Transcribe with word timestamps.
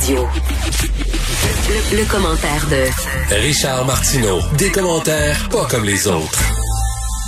Radio. 0.00 0.26
Le, 1.68 1.98
le 1.98 2.10
commentaire 2.10 2.66
de 2.70 3.34
Richard 3.34 3.84
Martineau. 3.84 4.38
Des 4.56 4.70
commentaires 4.70 5.48
pas 5.50 5.66
comme 5.66 5.84
les 5.84 6.06
autres. 6.06 6.40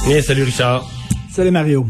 Bien, 0.07 0.23
salut 0.23 0.45
Richard. 0.45 0.87
Salut 1.31 1.51
Mario. 1.51 1.87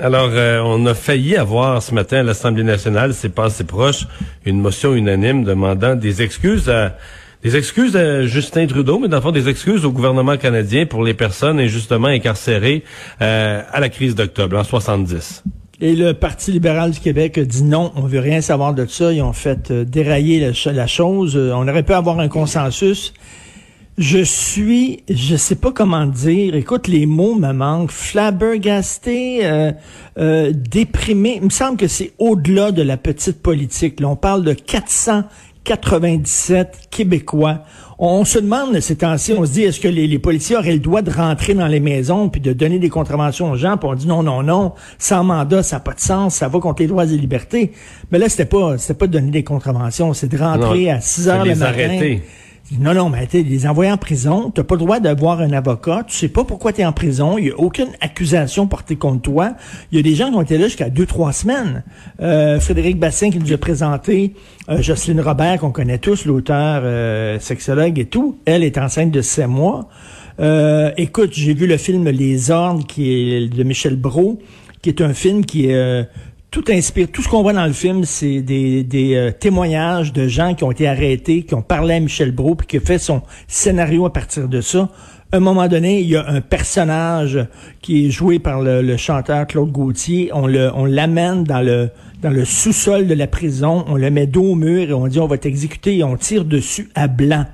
Alors, 0.00 0.30
euh, 0.32 0.60
on 0.64 0.84
a 0.86 0.94
failli 0.94 1.36
avoir 1.36 1.80
ce 1.80 1.94
matin 1.94 2.18
à 2.18 2.22
l'Assemblée 2.24 2.64
nationale, 2.64 3.14
c'est 3.14 3.28
pas 3.28 3.44
assez 3.46 3.64
proche, 3.64 4.06
une 4.44 4.60
motion 4.60 4.94
unanime 4.94 5.44
demandant 5.44 5.94
des 5.94 6.22
excuses 6.22 6.68
à 6.68 6.96
des 7.42 7.56
excuses 7.56 7.96
à 7.96 8.22
Justin 8.26 8.66
Trudeau, 8.66 8.98
mais 8.98 9.08
dans 9.08 9.30
des 9.30 9.48
excuses 9.48 9.84
au 9.84 9.92
gouvernement 9.92 10.36
canadien 10.36 10.86
pour 10.86 11.04
les 11.04 11.14
personnes 11.14 11.60
injustement 11.60 12.08
incarcérées 12.08 12.82
euh, 13.20 13.62
à 13.70 13.78
la 13.78 13.88
crise 13.90 14.16
d'octobre 14.16 14.58
en 14.58 14.64
70. 14.64 15.44
Et 15.78 15.94
le 15.94 16.14
Parti 16.14 16.52
libéral 16.52 16.90
du 16.90 17.00
Québec 17.00 17.38
dit 17.38 17.62
non, 17.62 17.92
on 17.96 18.02
veut 18.02 18.20
rien 18.20 18.40
savoir 18.40 18.72
de 18.72 18.86
ça. 18.86 19.12
Ils 19.12 19.20
ont 19.20 19.34
fait 19.34 19.70
euh, 19.70 19.84
dérailler 19.84 20.52
la, 20.64 20.86
chose. 20.86 21.36
On 21.36 21.68
aurait 21.68 21.82
pu 21.82 21.92
avoir 21.92 22.18
un 22.18 22.28
consensus. 22.28 23.12
Je 23.98 24.22
suis, 24.22 25.02
je 25.08 25.36
sais 25.36 25.54
pas 25.54 25.72
comment 25.72 26.06
dire. 26.06 26.54
Écoute, 26.54 26.88
les 26.88 27.04
mots 27.04 27.34
me 27.34 27.52
manquent. 27.52 27.90
Flabbergasté, 27.90 29.46
euh, 29.46 29.72
euh, 30.18 30.52
déprimé. 30.54 31.36
Il 31.36 31.44
me 31.44 31.50
semble 31.50 31.76
que 31.76 31.88
c'est 31.88 32.12
au-delà 32.18 32.72
de 32.72 32.82
la 32.82 32.96
petite 32.96 33.42
politique. 33.42 33.98
On 34.02 34.16
parle 34.16 34.44
de 34.44 34.54
497 35.66 36.88
Québécois. 36.90 37.62
On, 37.98 38.24
se 38.24 38.38
demande 38.38 38.78
ces 38.80 38.96
temps-ci, 38.96 39.32
on 39.32 39.44
se 39.44 39.52
dit, 39.52 39.62
est-ce 39.62 39.80
que 39.80 39.88
les, 39.88 40.06
les, 40.06 40.18
policiers 40.18 40.56
auraient 40.56 40.74
le 40.74 40.80
droit 40.80 41.02
de 41.02 41.10
rentrer 41.10 41.54
dans 41.54 41.66
les 41.66 41.80
maisons 41.80 42.28
puis 42.28 42.40
de 42.40 42.52
donner 42.52 42.78
des 42.78 42.90
contraventions 42.90 43.50
aux 43.50 43.56
gens? 43.56 43.76
Puis 43.76 43.88
on 43.88 43.94
dit 43.94 44.06
non, 44.06 44.22
non, 44.22 44.42
non, 44.42 44.74
sans 44.98 45.24
mandat, 45.24 45.62
ça 45.62 45.76
n'a 45.76 45.80
pas 45.80 45.94
de 45.94 46.00
sens, 46.00 46.36
ça 46.36 46.48
va 46.48 46.60
contre 46.60 46.82
les 46.82 46.88
droits 46.88 47.04
et 47.04 47.16
libertés. 47.16 47.72
Mais 48.12 48.18
là, 48.18 48.28
c'était 48.28 48.44
pas, 48.44 48.78
c'était 48.78 48.98
pas 48.98 49.06
de 49.06 49.12
donner 49.12 49.30
des 49.30 49.44
contraventions, 49.44 50.12
c'est 50.12 50.28
de 50.28 50.38
rentrer 50.38 50.90
à 50.90 51.00
6 51.00 51.28
heures 51.28 51.44
le 51.44 51.54
matin. 51.54 51.64
Arrêter. 51.66 52.22
Non, 52.72 52.94
non, 52.94 53.10
mais 53.10 53.28
tu 53.28 53.44
les 53.44 53.64
envoyer 53.68 53.92
en 53.92 53.96
prison, 53.96 54.50
tu 54.52 54.64
pas 54.64 54.74
le 54.74 54.80
droit 54.80 54.98
d'avoir 54.98 55.40
un 55.40 55.52
avocat, 55.52 56.02
tu 56.04 56.16
sais 56.16 56.28
pas 56.28 56.42
pourquoi 56.42 56.72
tu 56.72 56.80
es 56.80 56.84
en 56.84 56.92
prison, 56.92 57.38
il 57.38 57.46
y 57.46 57.50
a 57.50 57.56
aucune 57.56 57.90
accusation 58.00 58.66
portée 58.66 58.96
contre 58.96 59.22
toi. 59.22 59.52
Il 59.92 59.96
y 59.96 60.00
a 60.00 60.02
des 60.02 60.16
gens 60.16 60.30
qui 60.30 60.36
ont 60.36 60.42
été 60.42 60.58
là 60.58 60.64
jusqu'à 60.64 60.90
deux, 60.90 61.06
trois 61.06 61.32
semaines. 61.32 61.84
Euh, 62.20 62.58
Frédéric 62.58 62.98
Bassin 62.98 63.30
qui 63.30 63.38
nous 63.38 63.52
a 63.52 63.56
présenté 63.56 64.34
euh, 64.68 64.82
Jocelyne 64.82 65.20
Robert, 65.20 65.60
qu'on 65.60 65.70
connaît 65.70 65.98
tous, 65.98 66.24
l'auteur 66.24 66.82
euh, 66.84 67.38
sexologue 67.38 68.00
et 68.00 68.06
tout. 68.06 68.38
Elle 68.46 68.64
est 68.64 68.78
enceinte 68.78 69.12
de 69.12 69.20
sept 69.20 69.46
mois. 69.46 69.88
Euh, 70.40 70.90
écoute, 70.96 71.30
j'ai 71.34 71.54
vu 71.54 71.68
le 71.68 71.76
film 71.76 72.08
Les 72.08 72.50
Ordres 72.50 72.84
qui 72.84 73.48
de 73.48 73.62
Michel 73.62 73.94
Brault, 73.94 74.40
qui 74.82 74.88
est 74.88 75.00
un 75.02 75.14
film 75.14 75.46
qui 75.46 75.70
est 75.70 76.08
tout 76.56 76.72
inspire, 76.72 77.08
tout 77.12 77.20
ce 77.20 77.28
qu'on 77.28 77.42
voit 77.42 77.52
dans 77.52 77.66
le 77.66 77.74
film, 77.74 78.04
c'est 78.04 78.40
des, 78.40 79.14
euh, 79.14 79.30
témoignages 79.30 80.14
de 80.14 80.26
gens 80.26 80.54
qui 80.54 80.64
ont 80.64 80.70
été 80.70 80.88
arrêtés, 80.88 81.42
qui 81.42 81.54
ont 81.54 81.60
parlé 81.60 81.96
à 81.96 82.00
Michel 82.00 82.32
Brault, 82.32 82.54
puis 82.54 82.66
qui 82.66 82.76
a 82.78 82.80
fait 82.80 82.96
son 82.96 83.20
scénario 83.46 84.06
à 84.06 84.12
partir 84.12 84.48
de 84.48 84.62
ça. 84.62 84.88
À 85.32 85.36
un 85.36 85.40
moment 85.40 85.68
donné, 85.68 86.00
il 86.00 86.08
y 86.08 86.16
a 86.16 86.26
un 86.26 86.40
personnage 86.40 87.46
qui 87.82 88.06
est 88.06 88.10
joué 88.10 88.38
par 88.38 88.62
le, 88.62 88.96
chanteur 88.96 89.46
Claude 89.46 89.70
Gauthier. 89.70 90.30
On 90.32 90.46
le, 90.46 90.70
on 90.74 90.86
l'amène 90.86 91.44
dans 91.44 91.60
le, 91.60 91.90
dans 92.22 92.30
le 92.30 92.46
sous-sol 92.46 93.06
de 93.06 93.12
la 93.12 93.26
prison. 93.26 93.84
On 93.86 93.96
le 93.96 94.10
met 94.10 94.26
dos 94.26 94.52
au 94.52 94.54
mur 94.54 94.88
et 94.88 94.94
on 94.94 95.08
dit 95.08 95.20
on 95.20 95.26
va 95.26 95.36
t'exécuter 95.36 95.98
et 95.98 96.04
on 96.04 96.16
tire 96.16 96.46
dessus 96.46 96.88
à 96.94 97.06
blanc. 97.06 97.44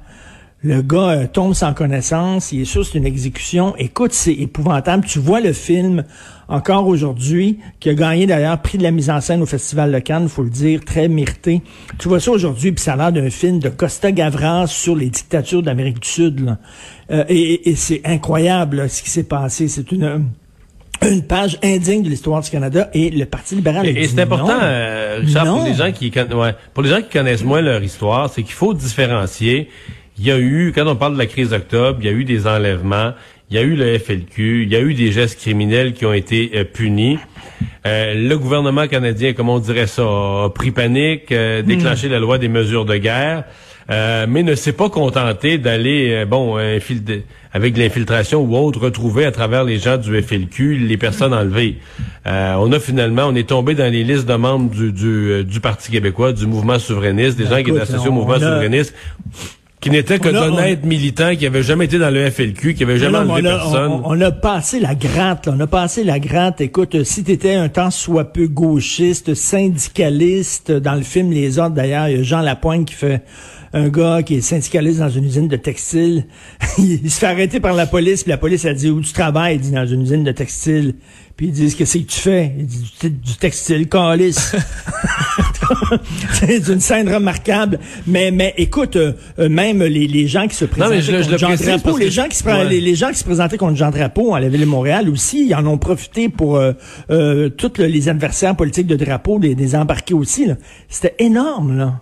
Le 0.64 0.80
gars 0.80 1.10
euh, 1.10 1.26
tombe 1.26 1.54
sans 1.54 1.74
connaissance, 1.74 2.52
il 2.52 2.60
est 2.60 2.64
sûr 2.64 2.86
c'est 2.86 2.96
une 2.96 3.04
exécution. 3.04 3.74
Écoute, 3.78 4.12
c'est 4.12 4.32
épouvantable. 4.32 5.04
Tu 5.04 5.18
vois 5.18 5.40
le 5.40 5.52
film 5.52 6.04
encore 6.48 6.86
aujourd'hui, 6.86 7.58
qui 7.80 7.88
a 7.90 7.94
gagné 7.94 8.26
d'ailleurs 8.26 8.60
prix 8.62 8.78
de 8.78 8.84
la 8.84 8.92
mise 8.92 9.10
en 9.10 9.20
scène 9.20 9.42
au 9.42 9.46
Festival 9.46 9.90
de 9.90 9.98
Cannes, 9.98 10.28
faut 10.28 10.44
le 10.44 10.50
dire, 10.50 10.84
très 10.84 11.08
mérité. 11.08 11.62
Tu 11.98 12.08
vois 12.08 12.20
ça 12.20 12.30
aujourd'hui, 12.30 12.70
puis 12.70 12.84
ça 12.84 12.92
a 12.92 12.96
l'air 12.96 13.12
d'un 13.12 13.30
film 13.30 13.58
de 13.58 13.70
Costa 13.70 14.12
Gavras 14.12 14.68
sur 14.68 14.94
les 14.94 15.10
dictatures 15.10 15.62
d'Amérique 15.62 16.00
du 16.00 16.08
Sud. 16.08 16.56
Euh, 17.10 17.24
et, 17.28 17.70
et 17.70 17.74
c'est 17.74 18.02
incroyable 18.04 18.88
ce 18.88 19.02
qui 19.02 19.10
s'est 19.10 19.24
passé. 19.24 19.66
C'est 19.66 19.90
une 19.90 20.26
une 21.10 21.22
page 21.22 21.58
indigne 21.64 22.02
de 22.02 22.08
l'histoire 22.08 22.40
du 22.40 22.50
Canada 22.50 22.88
et 22.94 23.10
le 23.10 23.24
Parti 23.24 23.56
libéral. 23.56 23.86
Et, 23.86 23.90
et 23.90 24.06
c'est 24.06 24.20
important, 24.20 24.58
euh, 24.62 25.18
Richard, 25.20 25.46
pour 25.46 25.64
les 25.64 25.74
gens 25.74 25.90
qui 25.90 26.12
ouais, 26.14 26.54
pour 26.72 26.82
les 26.84 26.90
gens 26.90 27.02
qui 27.02 27.08
connaissent 27.08 27.42
moins 27.42 27.60
leur 27.60 27.82
histoire, 27.82 28.30
c'est 28.30 28.44
qu'il 28.44 28.52
faut 28.52 28.72
différencier 28.72 29.68
il 30.22 30.28
y 30.28 30.30
a 30.30 30.38
eu, 30.38 30.70
quand 30.72 30.86
on 30.86 30.94
parle 30.94 31.14
de 31.14 31.18
la 31.18 31.26
crise 31.26 31.50
d'octobre, 31.50 31.98
il 32.00 32.06
y 32.06 32.08
a 32.08 32.12
eu 32.12 32.22
des 32.22 32.46
enlèvements, 32.46 33.10
il 33.50 33.56
y 33.56 33.58
a 33.58 33.62
eu 33.62 33.74
le 33.74 33.98
FLQ, 33.98 34.62
il 34.62 34.72
y 34.72 34.76
a 34.76 34.80
eu 34.80 34.94
des 34.94 35.10
gestes 35.10 35.40
criminels 35.40 35.94
qui 35.94 36.06
ont 36.06 36.12
été 36.12 36.52
euh, 36.54 36.62
punis. 36.62 37.18
Euh, 37.86 38.14
le 38.14 38.38
gouvernement 38.38 38.86
canadien, 38.86 39.32
comme 39.32 39.48
on 39.48 39.58
dirait 39.58 39.88
ça, 39.88 40.04
a 40.04 40.48
pris 40.54 40.70
panique, 40.70 41.32
euh, 41.32 41.62
déclenché 41.62 42.08
la 42.08 42.20
loi 42.20 42.38
des 42.38 42.46
mesures 42.46 42.84
de 42.84 42.96
guerre, 42.98 43.42
mais 43.88 44.44
ne 44.44 44.54
s'est 44.54 44.72
pas 44.72 44.88
contenté 44.88 45.58
d'aller, 45.58 46.24
bon, 46.24 46.56
avec 47.52 47.76
l'infiltration 47.76 48.42
ou 48.42 48.56
autre, 48.56 48.78
retrouver 48.78 49.24
à 49.24 49.32
travers 49.32 49.64
les 49.64 49.78
gens 49.78 49.96
du 49.96 50.22
FLQ 50.22 50.78
les 50.78 50.96
personnes 50.96 51.34
enlevées. 51.34 51.78
on 52.24 52.72
a 52.72 52.78
finalement, 52.78 53.24
on 53.26 53.34
est 53.34 53.48
tombé 53.48 53.74
dans 53.74 53.92
les 53.92 54.04
listes 54.04 54.26
de 54.26 54.34
membres 54.34 54.70
du, 54.70 55.44
du, 55.44 55.60
Parti 55.60 55.90
québécois, 55.90 56.32
du 56.32 56.46
mouvement 56.46 56.78
souverainiste, 56.78 57.36
des 57.36 57.44
gens 57.44 57.62
qui 57.62 57.70
étaient 57.70 57.80
associés 57.80 58.08
au 58.08 58.12
mouvement 58.12 58.36
souverainiste 58.36 58.94
qui 59.82 59.90
n'était 59.90 60.20
que 60.20 60.28
d'honnêtes 60.28 60.84
militants, 60.84 61.34
qui 61.34 61.42
n'avaient 61.42 61.64
jamais 61.64 61.86
été 61.86 61.98
dans 61.98 62.08
le 62.08 62.30
FLQ, 62.30 62.74
qui 62.74 62.86
n'avaient 62.86 63.00
jamais 63.00 63.18
enlevé 63.18 63.42
personne. 63.42 64.00
On, 64.04 64.18
a 64.20 64.30
passé 64.30 64.78
la 64.78 64.94
gratte, 64.94 65.46
là, 65.46 65.54
on 65.56 65.60
a 65.60 65.66
passé 65.66 66.04
la 66.04 66.20
gratte. 66.20 66.60
Écoute, 66.60 67.02
si 67.02 67.24
tu 67.24 67.32
étais 67.32 67.54
un 67.54 67.68
temps 67.68 67.90
soit 67.90 68.32
peu 68.32 68.46
gauchiste, 68.46 69.34
syndicaliste, 69.34 70.70
dans 70.70 70.94
le 70.94 71.02
film 71.02 71.32
Les 71.32 71.58
Ordres 71.58 71.74
d'ailleurs, 71.74 72.08
il 72.08 72.16
y 72.16 72.20
a 72.20 72.22
Jean 72.22 72.42
Lapointe 72.42 72.86
qui 72.86 72.94
fait 72.94 73.22
un 73.72 73.88
gars 73.88 74.22
qui 74.22 74.36
est 74.36 74.40
syndicaliste 74.40 75.00
dans 75.00 75.08
une 75.08 75.24
usine 75.24 75.48
de 75.48 75.56
textile. 75.56 76.26
il, 76.78 77.10
se 77.10 77.18
fait 77.18 77.26
arrêter 77.26 77.58
par 77.58 77.74
la 77.74 77.86
police, 77.86 78.22
puis 78.22 78.30
la 78.30 78.38
police 78.38 78.64
a 78.64 78.74
dit 78.74 78.88
où 78.88 79.00
tu 79.00 79.12
travailles, 79.12 79.56
il 79.56 79.62
dit 79.62 79.72
dans 79.72 79.86
une 79.86 80.02
usine 80.02 80.22
de 80.22 80.32
textile. 80.32 80.94
Puis 81.42 81.48
ils 81.48 81.54
disent 81.54 81.74
qu'est-ce 81.74 81.98
que 81.98 82.04
tu 82.04 82.20
fais? 82.20 82.52
Il 82.56 82.66
dit 82.66 83.10
du 83.10 83.34
textile 83.34 83.88
calice. 83.88 84.54
c'est 86.34 86.68
une 86.68 86.78
scène 86.78 87.12
remarquable. 87.12 87.80
Mais 88.06 88.30
mais 88.30 88.54
écoute, 88.58 88.94
euh, 88.94 89.14
euh, 89.40 89.48
même 89.48 89.82
les, 89.82 90.06
les 90.06 90.28
gens 90.28 90.46
qui 90.46 90.54
se 90.54 90.66
présentaient 90.66 91.00
contre 91.04 91.38
Jean 91.38 91.56
Drapeau, 91.56 91.98
les 91.98 92.12
gens 92.12 92.28
qui 92.28 92.36
se 92.36 92.68
les, 92.68 92.94
gens 92.94 93.10
qui 93.10 93.18
se 93.18 93.24
présentaient 93.24 93.58
contre 93.58 93.76
Jean 93.76 93.90
Drapeau 93.90 94.36
à 94.36 94.38
la 94.38 94.48
ville 94.48 94.60
de 94.60 94.66
Montréal 94.66 95.08
aussi, 95.08 95.46
ils 95.48 95.54
en 95.56 95.66
ont 95.66 95.78
profité 95.78 96.28
pour 96.28 96.58
euh, 96.58 97.48
tous 97.48 97.72
les 97.78 98.08
adversaires 98.08 98.54
politiques 98.54 98.86
de 98.86 98.94
Drapeau, 98.94 99.40
des, 99.40 99.56
des 99.56 99.74
embarquer 99.74 100.14
aussi. 100.14 100.46
C'était 100.88 101.16
énorme 101.18 101.76
là. 101.76 101.94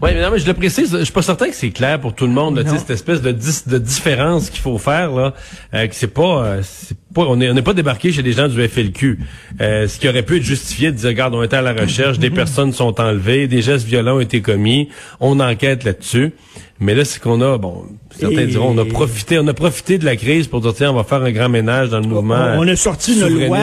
Oui, 0.00 0.10
mais 0.14 0.22
non, 0.22 0.30
mais 0.30 0.38
je 0.38 0.46
le 0.46 0.54
précise, 0.54 0.96
je 0.96 1.02
suis 1.02 1.12
pas 1.12 1.22
certain 1.22 1.48
que 1.48 1.56
c'est 1.56 1.70
clair 1.70 1.98
pour 2.00 2.14
tout 2.14 2.26
le 2.26 2.32
monde, 2.32 2.58
là, 2.58 2.76
cette 2.76 2.90
espèce 2.90 3.20
de, 3.20 3.32
de 3.32 3.78
différence 3.78 4.48
qu'il 4.48 4.60
faut 4.60 4.78
faire, 4.78 5.10
là, 5.10 5.34
que 5.72 5.92
c'est 5.94 6.06
pas, 6.06 6.58
on 7.16 7.36
n'est 7.36 7.50
on 7.50 7.56
est 7.56 7.62
pas 7.62 7.74
débarqué 7.74 8.12
chez 8.12 8.22
des 8.22 8.32
gens 8.32 8.48
du 8.48 8.66
FLQ. 8.66 9.18
Euh, 9.60 9.88
ce 9.88 9.98
qui 9.98 10.08
aurait 10.08 10.22
pu 10.22 10.36
être 10.36 10.42
justifié 10.42 10.92
de 10.92 10.96
dire, 10.96 11.08
regarde, 11.08 11.34
on 11.34 11.42
était 11.42 11.56
à 11.56 11.62
la 11.62 11.72
recherche, 11.72 12.18
des 12.18 12.30
personnes 12.30 12.72
sont 12.72 13.00
enlevées, 13.00 13.46
des 13.46 13.62
gestes 13.62 13.86
violents 13.86 14.16
ont 14.16 14.20
été 14.20 14.40
commis, 14.40 14.88
on 15.20 15.40
enquête 15.40 15.84
là-dessus. 15.84 16.32
Mais 16.80 16.94
là, 16.94 17.04
c'est 17.04 17.20
qu'on 17.20 17.40
a, 17.40 17.58
bon, 17.58 17.86
certains 18.10 18.46
diront, 18.46 18.70
on 18.70 18.78
a 18.78 18.84
profité, 18.84 19.36
on 19.40 19.46
a 19.48 19.54
profité 19.54 19.98
de 19.98 20.04
la 20.04 20.14
crise 20.14 20.46
pour 20.46 20.60
dire, 20.60 20.72
tiens, 20.74 20.92
on 20.92 20.94
va 20.94 21.02
faire 21.02 21.22
un 21.24 21.32
grand 21.32 21.48
ménage 21.48 21.88
dans 21.88 21.98
le 21.98 22.06
mouvement. 22.06 22.54
On, 22.56 22.68
a 22.68 22.76
sorti 22.76 23.18
une 23.18 23.46
loi, 23.46 23.58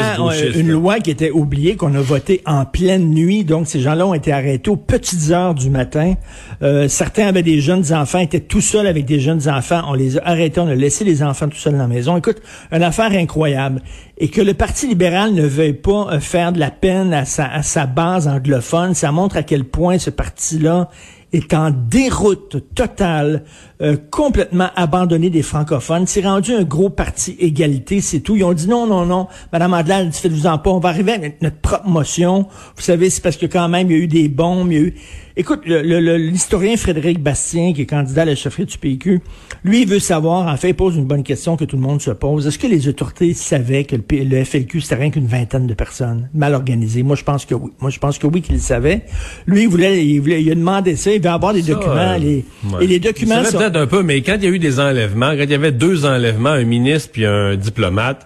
une 0.53 0.71
loi 0.71 0.99
qui 0.99 1.11
était 1.11 1.31
oubliée, 1.31 1.77
qu'on 1.77 1.95
a 1.95 2.01
votée 2.01 2.41
en 2.45 2.65
pleine 2.65 3.11
nuit. 3.11 3.45
Donc, 3.45 3.67
ces 3.67 3.79
gens-là 3.79 4.05
ont 4.05 4.13
été 4.13 4.33
arrêtés 4.33 4.69
aux 4.69 4.75
petites 4.75 5.31
heures 5.31 5.53
du 5.53 5.69
matin. 5.69 6.15
Euh, 6.61 6.89
certains 6.89 7.27
avaient 7.27 7.41
des 7.41 7.61
jeunes 7.61 7.93
enfants, 7.93 8.19
étaient 8.19 8.41
tout 8.41 8.59
seuls 8.59 8.87
avec 8.87 9.05
des 9.05 9.21
jeunes 9.21 9.47
enfants. 9.47 9.83
On 9.87 9.93
les 9.93 10.17
a 10.17 10.27
arrêtés, 10.27 10.59
on 10.59 10.67
a 10.67 10.75
laissé 10.75 11.05
les 11.05 11.23
enfants 11.23 11.47
tout 11.47 11.57
seuls 11.57 11.73
dans 11.73 11.79
la 11.79 11.87
maison. 11.87 12.17
Écoute, 12.17 12.41
une 12.69 12.83
affaire 12.83 13.13
incroyable. 13.13 13.34
Et 14.17 14.29
que 14.29 14.41
le 14.41 14.53
Parti 14.53 14.87
libéral 14.87 15.33
ne 15.33 15.45
veuille 15.45 15.73
pas 15.73 16.07
euh, 16.11 16.19
faire 16.19 16.53
de 16.53 16.59
la 16.59 16.71
peine 16.71 17.13
à 17.13 17.25
sa, 17.25 17.85
base 17.85 18.27
anglophone, 18.27 18.93
ça 18.93 19.11
montre 19.11 19.37
à 19.37 19.43
quel 19.43 19.65
point 19.65 19.97
ce 19.97 20.09
parti-là 20.09 20.89
est 21.33 21.53
en 21.53 21.69
déroute 21.69 22.73
totale, 22.73 23.43
euh, 23.81 23.97
complètement 24.09 24.69
abandonné 24.75 25.29
des 25.29 25.41
francophones. 25.41 26.07
C'est 26.07 26.21
rendu 26.21 26.53
un 26.53 26.63
gros 26.63 26.89
parti 26.89 27.35
égalité, 27.39 27.99
c'est 27.99 28.21
tout. 28.21 28.37
Ils 28.37 28.43
ont 28.45 28.53
dit 28.53 28.69
non, 28.69 28.87
non, 28.87 29.05
non. 29.05 29.27
Madame 29.51 29.73
Adelaide, 29.73 30.13
faites-vous 30.13 30.47
en 30.47 30.57
pas. 30.57 30.69
On 30.69 30.79
va 30.79 30.89
arriver 30.89 31.13
à 31.13 31.17
notre 31.41 31.57
propre 31.57 31.87
motion. 31.87 32.47
Vous 32.77 32.81
savez, 32.81 33.09
c'est 33.09 33.21
parce 33.21 33.37
que 33.37 33.47
quand 33.47 33.67
même, 33.67 33.91
il 33.91 33.97
y 33.97 33.99
a 33.99 34.03
eu 34.03 34.07
des 34.07 34.29
bombes, 34.29 34.71
il 34.71 34.77
y 34.77 34.81
a 34.81 34.83
eu... 34.83 34.95
Écoute, 35.37 35.63
l'historien 35.65 36.77
Frédéric 36.77 37.21
Bastien, 37.21 37.73
qui 37.73 37.81
est 37.81 37.85
candidat 37.85 38.21
à 38.21 38.25
la 38.25 38.35
chefferie 38.35 38.63
du 38.63 38.77
PQ, 38.77 39.19
lui, 39.65 39.81
il 39.81 39.87
veut 39.87 39.99
savoir, 39.99 40.47
en 40.47 40.55
fait, 40.55 40.69
il 40.69 40.75
pose 40.75 40.95
une 40.95 41.03
bonne 41.03 41.23
question 41.23 41.57
que 41.57 41.65
tout 41.65 41.75
le 41.75 41.81
monde 41.81 42.01
se 42.01 42.11
pose. 42.11 42.47
Est-ce 42.47 42.57
que 42.57 42.67
les 42.67 42.87
autorités 42.87 43.33
savaient 43.33 43.83
que 43.83 43.97
le, 43.97 44.43
FLQ, 44.45 44.79
c'était 44.79 44.95
rien 44.95 45.11
qu'une 45.11 45.27
vingtaine 45.27 45.67
de 45.67 45.73
personnes 45.73 46.29
mal 46.33 46.53
organisées? 46.53 47.03
Moi, 47.03 47.17
je 47.17 47.25
pense 47.25 47.43
que 47.43 47.53
oui. 47.53 47.71
Moi, 47.81 47.89
je 47.91 47.99
pense 47.99 48.17
que 48.17 48.27
oui 48.27 48.41
qu'ils 48.41 48.55
le 48.55 48.61
savaient. 48.61 49.01
Lui, 49.45 49.63
il 49.63 49.67
voulait, 49.67 50.05
il 50.05 50.21
voulait, 50.21 50.41
il 50.41 50.49
a 50.51 50.55
demandé 50.55 50.95
ça, 50.95 51.11
il 51.11 51.21
veut 51.21 51.29
avoir 51.29 51.53
des 51.53 51.63
documents. 51.63 52.13
Euh, 52.13 52.17
les, 52.17 52.45
Et 52.79 52.87
les 52.87 52.99
documents 52.99 53.43
sont... 53.43 53.57
peut-être 53.57 53.75
un 53.75 53.87
peu, 53.87 54.03
mais 54.03 54.21
quand 54.21 54.35
il 54.35 54.43
y 54.45 54.47
a 54.47 54.51
eu 54.51 54.59
des 54.59 54.79
enlèvements, 54.79 55.31
quand 55.31 55.43
il 55.43 55.51
y 55.51 55.55
avait 55.55 55.73
deux 55.73 56.05
enlèvements, 56.05 56.51
un 56.51 56.63
ministre 56.63 57.09
puis 57.11 57.25
un 57.25 57.57
diplomate, 57.57 58.25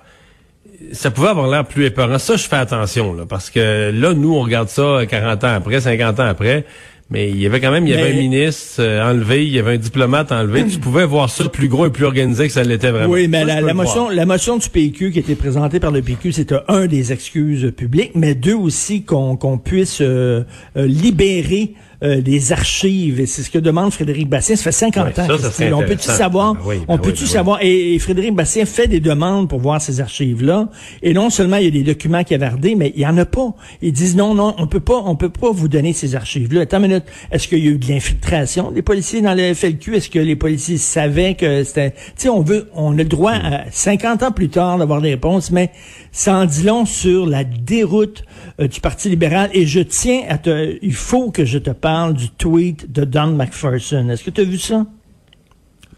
ça 0.91 1.09
pouvait 1.09 1.29
avoir 1.29 1.47
l'air 1.47 1.65
plus 1.65 1.85
épeurant. 1.85 2.19
Ça, 2.19 2.35
je 2.35 2.47
fais 2.47 2.57
attention, 2.57 3.13
là, 3.13 3.25
parce 3.27 3.49
que 3.49 3.91
là, 3.91 4.13
nous, 4.13 4.35
on 4.35 4.41
regarde 4.41 4.69
ça 4.69 4.99
40 5.09 5.43
ans 5.43 5.55
après, 5.55 5.81
50 5.81 6.19
ans 6.19 6.27
après. 6.27 6.65
Mais 7.11 7.29
il 7.29 7.41
y 7.41 7.47
avait 7.47 7.59
quand 7.59 7.71
même, 7.71 7.87
il 7.87 7.89
y 7.89 7.95
avait 7.95 8.11
un 8.11 8.21
ministre 8.21 8.81
euh, 8.83 9.09
enlevé, 9.09 9.43
il 9.43 9.51
y 9.51 9.57
avait 9.57 9.73
un 9.73 9.77
diplomate 9.77 10.31
enlevé. 10.31 10.67
tu 10.67 10.77
pouvais 10.77 11.05
voir 11.05 11.29
ça 11.29 11.49
plus 11.49 11.67
gros 11.67 11.87
et 11.87 11.89
plus 11.89 12.05
organisé 12.05 12.45
que 12.45 12.53
ça 12.53 12.63
l'était 12.63 12.91
vraiment. 12.91 13.11
Oui, 13.11 13.27
mais 13.27 13.43
la, 13.45 13.73
motion, 13.73 14.09
la 14.09 14.27
motion 14.27 14.57
du 14.57 14.69
PQ 14.69 15.11
qui 15.11 15.17
été 15.17 15.33
présentée 15.33 15.79
par 15.79 15.89
le 15.89 16.03
PQ, 16.03 16.33
c'était 16.33 16.57
un 16.67 16.85
des 16.85 17.11
excuses 17.11 17.73
publiques, 17.75 18.11
mais 18.13 18.35
deux 18.35 18.53
aussi 18.53 19.03
qu'on 19.03 19.37
qu'on 19.37 19.57
puisse 19.57 20.01
euh, 20.01 20.43
euh, 20.77 20.85
libérer 20.85 21.73
euh, 22.01 22.21
des 22.21 22.53
archives. 22.53 23.19
Et 23.19 23.25
c'est 23.25 23.43
ce 23.43 23.49
que 23.49 23.57
demande 23.57 23.91
Frédéric 23.91 24.29
Bastien. 24.29 24.55
Ça 24.55 24.63
fait 24.63 24.71
50 24.71 25.19
ans. 25.19 25.27
on 25.73 25.83
peut-tu 25.83 26.09
savoir, 26.09 26.53
ben 26.53 26.81
on 26.87 26.95
ben 26.95 27.01
peut-tu 27.01 27.25
ben 27.25 27.29
savoir, 27.29 27.59
et, 27.61 27.99
Frédéric 27.99 28.33
Bastien 28.33 28.65
fait 28.65 28.87
des 28.87 29.01
demandes 29.01 29.49
pour 29.49 29.59
voir 29.59 29.81
ces 29.81 29.99
archives-là. 29.99 30.69
Et 31.01 31.13
non 31.13 31.29
seulement 31.29 31.57
il 31.57 31.65
y 31.65 31.67
a 31.67 31.71
des 31.71 31.83
documents 31.83 32.23
qui 32.23 32.33
avardés, 32.33 32.75
mais 32.75 32.93
il 32.95 33.01
y 33.01 33.05
en 33.05 33.17
a 33.17 33.25
pas. 33.25 33.53
Ils 33.81 33.91
disent 33.91 34.15
non, 34.15 34.33
non, 34.33 34.55
on 34.57 34.67
peut 34.67 34.79
pas, 34.79 35.01
on 35.05 35.15
peut 35.15 35.29
pas 35.29 35.51
vous 35.51 35.67
donner 35.67 35.93
ces 35.93 36.15
archives-là. 36.15 36.61
Attends 36.61 36.77
une 36.77 36.87
minute. 36.87 37.03
Est-ce 37.31 37.47
qu'il 37.47 37.59
y 37.59 37.67
a 37.67 37.71
eu 37.71 37.77
de 37.77 37.87
l'infiltration 37.87 38.71
des 38.71 38.81
policiers 38.81 39.21
dans 39.21 39.33
le 39.33 39.53
FLQ? 39.53 39.97
Est-ce 39.97 40.09
que 40.09 40.19
les 40.19 40.35
policiers 40.35 40.77
savaient 40.77 41.35
que 41.35 41.63
c'était, 41.65 41.91
tu 41.91 41.97
sais, 42.15 42.29
on 42.29 42.41
veut, 42.41 42.69
on 42.75 42.93
a 42.93 43.03
le 43.03 43.03
droit, 43.03 43.33
à 43.33 43.65
50 43.71 44.23
ans 44.23 44.31
plus 44.31 44.49
tard, 44.49 44.77
d'avoir 44.77 45.01
des 45.01 45.09
réponses, 45.09 45.51
mais 45.51 45.71
ça 46.11 46.35
en 46.35 46.45
dit 46.45 46.63
long 46.63 46.85
sur 46.85 47.25
la 47.25 47.43
déroute 47.43 48.23
euh, 48.59 48.67
du 48.67 48.81
Parti 48.81 49.09
libéral. 49.09 49.49
Et 49.53 49.65
je 49.65 49.79
tiens 49.79 50.23
à 50.29 50.37
te... 50.37 50.77
Il 50.81 50.93
faut 50.93 51.31
que 51.31 51.45
je 51.45 51.57
te 51.57 51.71
parle 51.71 52.13
du 52.13 52.29
tweet 52.29 52.91
de 52.91 53.03
Don 53.03 53.35
McPherson. 53.35 54.09
Est-ce 54.09 54.23
que 54.23 54.29
tu 54.29 54.41
as 54.41 54.45
vu 54.45 54.57
ça? 54.57 54.85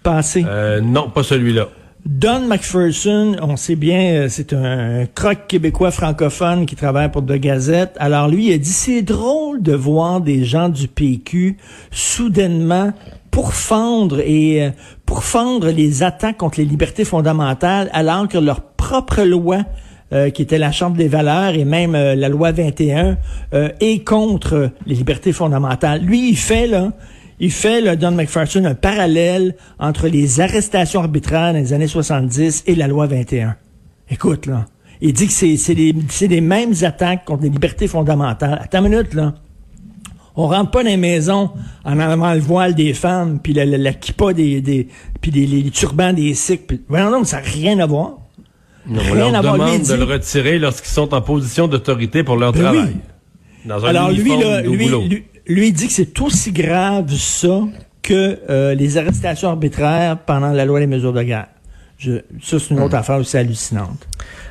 Passer? 0.03 0.43
Euh, 0.47 0.81
non, 0.81 1.09
pas 1.09 1.23
celui-là. 1.23 1.69
Don 2.03 2.47
McPherson, 2.47 3.35
on 3.43 3.55
sait 3.57 3.75
bien, 3.75 4.13
euh, 4.13 4.27
c'est 4.27 4.53
un 4.53 5.05
croc 5.05 5.45
québécois 5.47 5.91
francophone 5.91 6.65
qui 6.65 6.75
travaille 6.75 7.11
pour 7.11 7.21
De 7.21 7.37
Gazette. 7.37 7.95
Alors 7.99 8.27
lui, 8.27 8.47
il 8.47 8.53
a 8.53 8.57
dit, 8.57 8.69
c'est 8.69 9.03
drôle 9.03 9.61
de 9.61 9.73
voir 9.73 10.19
des 10.19 10.43
gens 10.43 10.69
du 10.69 10.87
PQ 10.87 11.57
soudainement 11.91 12.91
pourfendre 13.29 14.19
et 14.19 14.71
pourfendre 15.05 15.69
les 15.69 16.03
attaques 16.03 16.37
contre 16.37 16.59
les 16.59 16.65
libertés 16.65 17.05
fondamentales 17.05 17.89
alors 17.93 18.27
que 18.27 18.37
leur 18.37 18.61
propre 18.61 19.21
loi 19.21 19.63
euh, 20.13 20.29
qui 20.29 20.41
était 20.41 20.57
la 20.57 20.71
Chambre 20.71 20.97
des 20.97 21.07
valeurs 21.07 21.53
et 21.53 21.65
même 21.65 21.95
euh, 21.95 22.15
la 22.15 22.29
loi 22.29 22.51
21 22.51 23.17
euh, 23.53 23.69
est 23.79 24.03
contre 24.03 24.71
les 24.85 24.95
libertés 24.95 25.31
fondamentales. 25.31 26.01
Lui, 26.01 26.29
il 26.29 26.37
fait 26.37 26.67
là, 26.67 26.91
il 27.39 27.51
fait 27.51 27.81
là, 27.81 27.95
Don 27.95 28.11
McPherson 28.11 28.65
un 28.65 28.75
parallèle 28.75 29.55
entre 29.79 30.07
les 30.07 30.41
arrestations 30.41 30.99
arbitraires 30.99 31.53
dans 31.53 31.59
les 31.59 31.73
années 31.73 31.87
70 31.87 32.63
et 32.67 32.75
la 32.75 32.87
loi 32.87 33.07
21. 33.07 33.55
Écoute 34.09 34.45
là, 34.45 34.65
il 35.01 35.13
dit 35.13 35.27
que 35.27 35.33
c'est 35.33 35.73
les 35.73 35.95
les 36.27 36.41
mêmes 36.41 36.73
attaques 36.83 37.25
contre 37.25 37.43
les 37.43 37.49
libertés 37.49 37.87
fondamentales. 37.87 38.59
Attends 38.61 38.83
une 38.85 38.91
minute 38.91 39.13
là. 39.13 39.33
On 40.35 40.47
rentre 40.47 40.71
pas 40.71 40.83
dans 40.83 40.89
les 40.89 40.97
maisons 40.97 41.51
en 41.83 41.99
enlevant 41.99 42.33
le 42.33 42.39
voile 42.39 42.73
des 42.73 42.93
femmes, 42.93 43.39
puis 43.41 43.53
la, 43.53 43.65
la, 43.65 43.77
la 43.77 43.93
kippa 43.93 44.33
des, 44.33 44.61
des 44.61 44.87
puis 45.19 45.31
les, 45.31 45.69
turbans 45.71 46.13
des 46.13 46.33
sikhs. 46.33 46.67
Puis, 46.67 46.81
non, 46.89 47.23
ça 47.23 47.37
n'a 47.37 47.43
rien 47.43 47.79
à 47.79 47.85
voir. 47.85 48.20
On 48.89 49.13
leur 49.13 49.41
demande 49.41 49.83
de 49.83 49.93
le 49.93 50.03
retirer 50.03 50.59
lorsqu'ils 50.59 50.91
sont 50.91 51.13
en 51.13 51.21
position 51.21 51.67
d'autorité 51.67 52.23
pour 52.23 52.37
leur 52.37 52.51
ben 52.53 52.61
travail. 52.61 52.95
Dans 53.65 53.85
un 53.85 53.89
Alors 53.89 54.11
lui, 54.11 54.31
lui, 54.63 55.23
lui, 55.47 55.71
dit 55.71 55.87
que 55.87 55.93
c'est 55.93 56.19
aussi 56.21 56.51
grave 56.51 57.13
ça 57.15 57.61
que 58.01 58.39
euh, 58.49 58.73
les 58.73 58.97
arrestations 58.97 59.49
arbitraires 59.49 60.17
pendant 60.25 60.51
la 60.51 60.65
loi 60.65 60.79
des 60.79 60.87
mesures 60.87 61.13
de 61.13 61.21
guerre. 61.23 61.47
Je, 61.97 62.13
ça, 62.41 62.57
c'est 62.57 62.71
une 62.71 62.79
autre 62.79 62.95
affaire 62.95 63.17
aussi 63.17 63.37
hallucinante. 63.37 64.07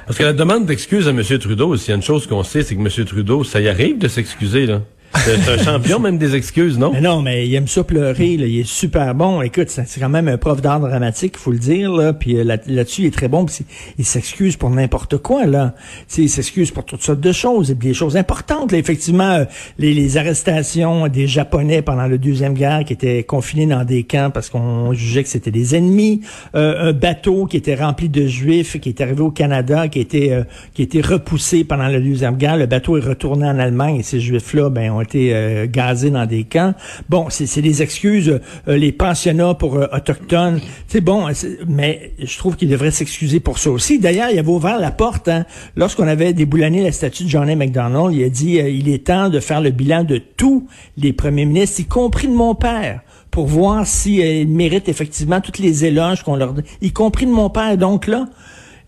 Parce 0.06 0.17
que 0.17 0.23
la 0.23 0.32
demande 0.32 0.67
d'excuses 0.67 1.09
à 1.09 1.11
M. 1.11 1.23
Trudeau, 1.23 1.77
s'il 1.77 1.88
y 1.91 1.93
a 1.93 1.97
une 1.97 2.03
chose 2.03 2.29
qu'on 2.29 2.44
sait, 2.44 2.62
c'est 2.62 2.77
que 2.77 2.81
M. 2.81 3.05
Trudeau, 3.05 3.43
ça 3.43 3.61
y 3.61 3.69
arrive 3.69 3.99
de 3.99 4.06
s'excuser, 4.06 4.67
là. 4.67 4.82
C'est 5.17 5.49
un 5.49 5.59
champion 5.59 5.99
même 5.99 6.19
des 6.19 6.37
excuses, 6.37 6.79
non? 6.79 6.93
Mais 6.93 7.01
non, 7.01 7.21
mais 7.21 7.47
il 7.47 7.55
aime 7.55 7.67
ça 7.67 7.83
pleurer. 7.83 8.37
Là. 8.37 8.47
Il 8.47 8.61
est 8.61 8.69
super 8.69 9.15
bon. 9.15 9.43
Écoute, 9.43 9.69
c'est 9.69 10.01
quand 10.01 10.09
même 10.09 10.29
un 10.29 10.39
prof 10.39 10.62
d'art 10.62 10.81
dramatique, 10.81 11.35
il 11.37 11.41
faut 11.41 11.51
le 11.51 11.59
dire. 11.59 11.93
Là. 11.93 12.12
Puis 12.12 12.37
euh, 12.37 12.45
là-dessus, 12.45 13.03
il 13.03 13.07
est 13.07 13.15
très 13.15 13.29
bon. 13.29 13.45
Puis 13.45 13.65
il 13.99 14.05
s'excuse 14.05 14.57
pour 14.57 14.71
n'importe 14.71 15.19
quoi. 15.19 15.47
là. 15.47 15.75
il 16.17 16.31
s'excuse 16.31 16.71
pour 16.71 16.85
toutes 16.85 17.03
sortes 17.03 17.21
de 17.21 17.33
choses. 17.33 17.71
Et 17.73 17.75
des 17.75 17.93
choses 17.93 18.17
importantes. 18.17 18.71
Là. 18.71 18.79
Effectivement, 18.79 19.31
euh, 19.31 19.45
les, 19.79 20.17
arrestations 20.17 21.09
des 21.09 21.27
Japonais 21.27 21.83
pendant 21.83 22.06
la 22.06 22.19
Deuxième 22.19 22.55
Guerre 22.55 22.85
qui 22.85 22.93
étaient 22.93 23.23
confinés 23.23 23.67
dans 23.67 23.85
des 23.85 24.05
camps 24.05 24.31
parce 24.33 24.49
qu'on 24.49 24.93
jugeait 24.93 25.23
que 25.23 25.29
c'était 25.29 25.51
des 25.51 25.75
ennemis. 25.77 26.21
Euh, 26.55 26.91
un 26.91 26.93
bateau 26.93 27.47
qui 27.47 27.56
était 27.56 27.75
rempli 27.75 28.09
de 28.09 28.27
Juifs 28.27 28.79
qui 28.81 28.89
est 28.89 29.01
arrivé 29.01 29.21
au 29.21 29.31
Canada, 29.31 29.89
qui 29.89 30.01
était, 30.01 30.45
qui 30.75 30.83
était 30.83 31.01
repoussé 31.01 31.65
pendant 31.65 31.89
la 31.89 32.01
Deuxième 32.01 32.37
Guerre. 32.37 32.56
Le 32.56 32.67
bateau 32.67 32.97
est 32.97 33.06
retourné 33.06 33.47
en 33.47 33.59
Allemagne 33.59 33.97
et 33.97 34.03
ces 34.03 34.21
Juifs-là, 34.21 34.71
ben, 34.71 35.00
ont 35.00 35.02
été 35.02 35.35
euh, 35.35 35.67
dans 36.11 36.26
des 36.26 36.44
camps. 36.44 36.75
Bon, 37.08 37.26
c'est 37.31 37.62
des 37.62 37.82
excuses, 37.82 38.41
euh, 38.69 38.76
les 38.76 38.93
pensionnats 38.93 39.55
pour 39.55 39.76
euh, 39.76 39.87
autochtones. 39.93 40.61
C'est 40.87 41.00
bon, 41.00 41.26
mais 41.67 42.12
je 42.19 42.38
trouve 42.38 42.56
qu'il 42.56 42.69
devrait 42.69 42.91
s'excuser 42.91 43.41
pour 43.41 43.58
ça 43.58 43.70
aussi. 43.70 43.99
D'ailleurs, 43.99 44.29
il 44.31 44.38
avait 44.38 44.49
ouvert 44.49 44.79
la 44.79 44.91
porte 44.91 45.29
hein, 45.29 45.44
lorsqu'on 45.76 46.06
avait 46.06 46.32
déboulonné 46.32 46.82
la 46.82 46.93
statue 46.93 47.25
de 47.25 47.29
John 47.29 47.49
A. 47.49 47.56
MacDonald. 47.56 48.14
Il 48.14 48.25
a 48.25 48.29
dit 48.29 48.58
il 48.58 48.88
est 48.88 49.06
temps 49.06 49.29
de 49.29 49.41
faire 49.41 49.61
le 49.61 49.70
bilan 49.70 50.05
de 50.05 50.19
tous 50.19 50.67
les 50.97 51.12
premiers 51.12 51.44
ministres, 51.44 51.81
y 51.81 51.85
compris 51.85 52.29
de 52.29 52.32
mon 52.32 52.55
père 52.55 53.00
pour 53.31 53.46
voir 53.46 53.87
s'ils 53.87 54.23
si, 54.23 54.46
méritent 54.46 54.88
effectivement 54.88 55.41
toutes 55.41 55.58
les 55.58 55.85
éloges 55.85 56.23
qu'on 56.23 56.37
leur 56.37 56.53
donne, 56.53 56.64
y 56.82 56.93
compris 56.93 57.26
de 57.26 57.31
mon 57.31 57.49
père. 57.49 57.76
Donc 57.76 58.06
là, 58.06 58.26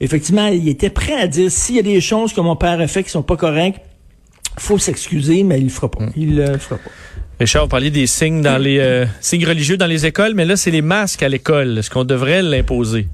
effectivement, 0.00 0.48
il 0.48 0.68
était 0.68 0.90
prêt 0.90 1.14
à 1.14 1.26
dire 1.26 1.50
s'il 1.50 1.76
y 1.76 1.78
a 1.78 1.82
des 1.82 2.00
choses 2.00 2.32
que 2.32 2.40
mon 2.40 2.56
père 2.56 2.80
a 2.80 2.86
fait 2.86 3.02
qui 3.04 3.10
sont 3.10 3.22
pas 3.22 3.36
correctes, 3.36 3.80
faut 4.58 4.78
s'excuser, 4.78 5.42
mais 5.42 5.58
il 5.58 5.64
le 5.64 5.70
fera 5.70 5.90
pas. 5.90 6.06
Il 6.16 6.36
le 6.36 6.58
fera 6.58 6.76
pas. 6.76 6.90
Richard, 7.40 7.64
vous 7.64 7.68
parliez 7.68 7.90
des 7.90 8.06
signes 8.06 8.40
dans 8.40 8.58
les 8.58 8.78
euh, 8.78 9.04
signes 9.20 9.46
religieux 9.46 9.76
dans 9.76 9.86
les 9.86 10.06
écoles, 10.06 10.34
mais 10.34 10.44
là, 10.44 10.56
c'est 10.56 10.70
les 10.70 10.82
masques 10.82 11.22
à 11.22 11.28
l'école. 11.28 11.78
Est-ce 11.78 11.90
qu'on 11.90 12.04
devrait 12.04 12.42
l'imposer? 12.42 13.08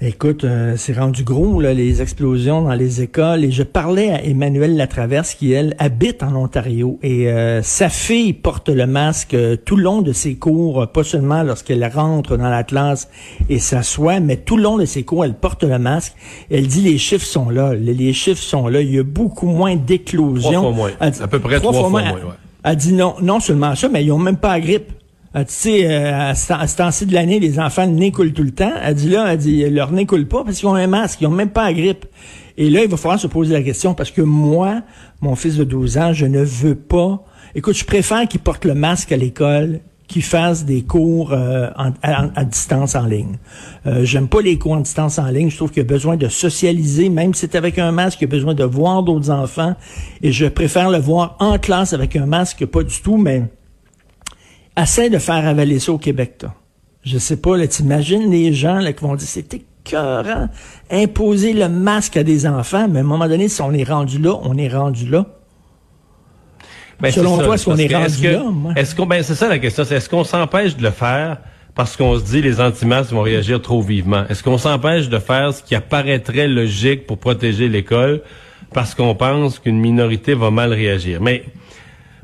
Écoute, 0.00 0.44
euh, 0.44 0.74
c'est 0.76 0.96
rendu 0.96 1.24
gros, 1.24 1.60
là, 1.60 1.74
les 1.74 2.00
explosions 2.00 2.62
dans 2.62 2.74
les 2.74 3.02
écoles. 3.02 3.42
Et 3.44 3.50
je 3.50 3.64
parlais 3.64 4.10
à 4.10 4.24
Emmanuel 4.24 4.76
Latraverse, 4.76 5.34
qui, 5.34 5.50
elle, 5.50 5.74
habite 5.80 6.22
en 6.22 6.36
Ontario. 6.36 7.00
Et 7.02 7.28
euh, 7.28 7.64
sa 7.64 7.88
fille 7.88 8.32
porte 8.32 8.68
le 8.68 8.86
masque 8.86 9.34
euh, 9.34 9.56
tout 9.56 9.74
le 9.74 9.82
long 9.82 10.00
de 10.00 10.12
ses 10.12 10.36
cours, 10.36 10.86
pas 10.92 11.02
seulement 11.02 11.42
lorsqu'elle 11.42 11.84
rentre 11.84 12.36
dans 12.36 12.48
la 12.48 12.62
classe 12.62 13.08
et 13.48 13.58
s'assoit, 13.58 14.20
mais 14.20 14.36
tout 14.36 14.56
le 14.56 14.62
long 14.62 14.78
de 14.78 14.84
ses 14.84 15.02
cours, 15.02 15.24
elle 15.24 15.34
porte 15.34 15.64
le 15.64 15.80
masque. 15.80 16.14
Elle 16.48 16.68
dit, 16.68 16.82
les 16.82 16.98
chiffres 16.98 17.26
sont 17.26 17.50
là. 17.50 17.74
Les, 17.74 18.12
chiffres 18.12 18.42
sont 18.42 18.68
là. 18.68 18.80
Il 18.80 18.94
y 18.94 19.00
a 19.00 19.02
beaucoup 19.02 19.48
moins 19.48 19.74
d'éclosions. 19.74 20.62
Trois 20.62 20.62
fois 20.62 20.72
moins. 20.72 20.90
à 21.00 21.26
peu 21.26 21.40
près 21.40 21.58
trois, 21.58 21.72
fois, 21.72 21.88
moins. 21.88 22.04
Elle, 22.62 22.76
dit 22.76 22.92
non, 22.92 23.16
non 23.20 23.40
seulement 23.40 23.74
ça, 23.74 23.88
mais 23.88 24.04
ils 24.04 24.12
ont 24.12 24.18
même 24.18 24.36
pas 24.36 24.52
la 24.52 24.60
grippe. 24.60 24.92
Elle 25.38 25.46
tu 25.46 25.52
sais, 25.52 25.86
euh, 25.86 26.30
à 26.30 26.34
ce 26.34 26.76
temps-ci 26.76 27.06
de 27.06 27.14
l'année, 27.14 27.38
les 27.38 27.60
enfants, 27.60 27.86
le 27.86 28.32
tout 28.32 28.42
le 28.42 28.50
temps. 28.50 28.72
Elle 28.82 28.94
dit 28.96 29.08
là, 29.08 29.32
elle 29.32 29.38
dit, 29.38 29.70
leur 29.70 29.92
nez 29.92 30.04
coule 30.04 30.26
pas 30.26 30.42
parce 30.42 30.58
qu'ils 30.58 30.68
ont 30.68 30.74
un 30.74 30.88
masque, 30.88 31.20
ils 31.20 31.28
ont 31.28 31.30
même 31.30 31.50
pas 31.50 31.66
la 31.66 31.74
grippe. 31.74 32.06
Et 32.56 32.70
là, 32.70 32.82
il 32.82 32.90
va 32.90 32.96
falloir 32.96 33.20
se 33.20 33.28
poser 33.28 33.52
la 33.52 33.62
question 33.62 33.94
parce 33.94 34.10
que 34.10 34.20
moi, 34.20 34.82
mon 35.20 35.36
fils 35.36 35.56
de 35.56 35.62
12 35.62 35.98
ans, 35.98 36.12
je 36.12 36.26
ne 36.26 36.42
veux 36.42 36.74
pas. 36.74 37.24
Écoute, 37.54 37.76
je 37.76 37.84
préfère 37.84 38.26
qu'il 38.26 38.40
porte 38.40 38.64
le 38.64 38.74
masque 38.74 39.12
à 39.12 39.16
l'école 39.16 39.80
qu'il 40.08 40.22
fasse 40.22 40.64
des 40.64 40.82
cours 40.82 41.32
euh, 41.32 41.68
à, 41.76 42.44
distance 42.44 42.96
en 42.96 43.06
ligne. 43.06 43.36
Euh, 43.86 44.04
J'aime 44.04 44.26
pas 44.26 44.40
les 44.40 44.58
cours 44.58 44.72
en 44.72 44.80
distance 44.80 45.18
en 45.20 45.28
ligne. 45.28 45.50
Je 45.50 45.56
trouve 45.56 45.68
qu'il 45.68 45.82
y 45.82 45.86
a 45.86 45.88
besoin 45.88 46.16
de 46.16 46.28
socialiser, 46.28 47.10
même 47.10 47.32
si 47.34 47.40
c'est 47.42 47.54
avec 47.54 47.78
un 47.78 47.92
masque, 47.92 48.20
il 48.20 48.24
y 48.24 48.24
a 48.24 48.30
besoin 48.30 48.54
de 48.54 48.64
voir 48.64 49.04
d'autres 49.04 49.30
enfants. 49.30 49.76
Et 50.22 50.32
je 50.32 50.46
préfère 50.46 50.90
le 50.90 50.98
voir 50.98 51.36
en 51.38 51.58
classe 51.58 51.92
avec 51.92 52.16
un 52.16 52.26
masque, 52.26 52.66
pas 52.66 52.82
du 52.82 53.00
tout, 53.02 53.18
mais 53.18 53.44
essaie 54.82 55.10
de 55.10 55.18
faire 55.18 55.46
avaler 55.46 55.78
ça 55.78 55.92
au 55.92 55.98
Québec, 55.98 56.38
toi. 56.38 56.54
Je 57.04 57.18
sais 57.18 57.36
pas, 57.36 57.56
là, 57.56 57.66
t'imagines 57.66 58.30
les 58.30 58.52
gens 58.52 58.78
là, 58.78 58.92
qui 58.92 59.02
vont 59.02 59.14
dire 59.14 59.26
c'est 59.26 59.54
écœurant, 59.54 60.48
imposer 60.90 61.52
le 61.52 61.68
masque 61.68 62.16
à 62.16 62.24
des 62.24 62.46
enfants, 62.46 62.88
mais 62.88 62.98
à 62.98 63.02
un 63.02 63.06
moment 63.06 63.28
donné, 63.28 63.48
si 63.48 63.62
on 63.62 63.72
est 63.72 63.84
rendu 63.84 64.18
là, 64.18 64.34
on 64.42 64.56
est 64.56 64.68
rendu 64.68 65.08
là. 65.08 65.26
Ben, 67.00 67.12
Selon 67.12 67.38
toi, 67.38 67.54
est-ce 67.54 67.64
qu'on 67.64 67.76
est, 67.76 67.94
rendu 67.94 68.30
là? 68.30 68.42
Est-ce 68.74 68.94
qu'on, 68.94 69.06
ben, 69.06 69.22
c'est 69.22 69.36
ça 69.36 69.48
la 69.48 69.58
question, 69.58 69.84
c'est 69.84 69.94
est-ce 69.96 70.08
qu'on 70.08 70.24
s'empêche 70.24 70.76
de 70.76 70.82
le 70.82 70.90
faire 70.90 71.38
parce 71.74 71.96
qu'on 71.96 72.18
se 72.18 72.24
dit 72.24 72.42
les 72.42 72.60
anti-masques 72.60 73.12
vont 73.12 73.22
réagir 73.22 73.62
trop 73.62 73.80
vivement? 73.80 74.24
Est-ce 74.28 74.42
qu'on 74.42 74.58
s'empêche 74.58 75.08
de 75.08 75.18
faire 75.20 75.54
ce 75.54 75.62
qui 75.62 75.76
apparaîtrait 75.76 76.48
logique 76.48 77.06
pour 77.06 77.18
protéger 77.18 77.68
l'école 77.68 78.22
parce 78.74 78.94
qu'on 78.96 79.14
pense 79.14 79.60
qu'une 79.60 79.78
minorité 79.78 80.34
va 80.34 80.50
mal 80.50 80.72
réagir? 80.72 81.20
Mais 81.22 81.44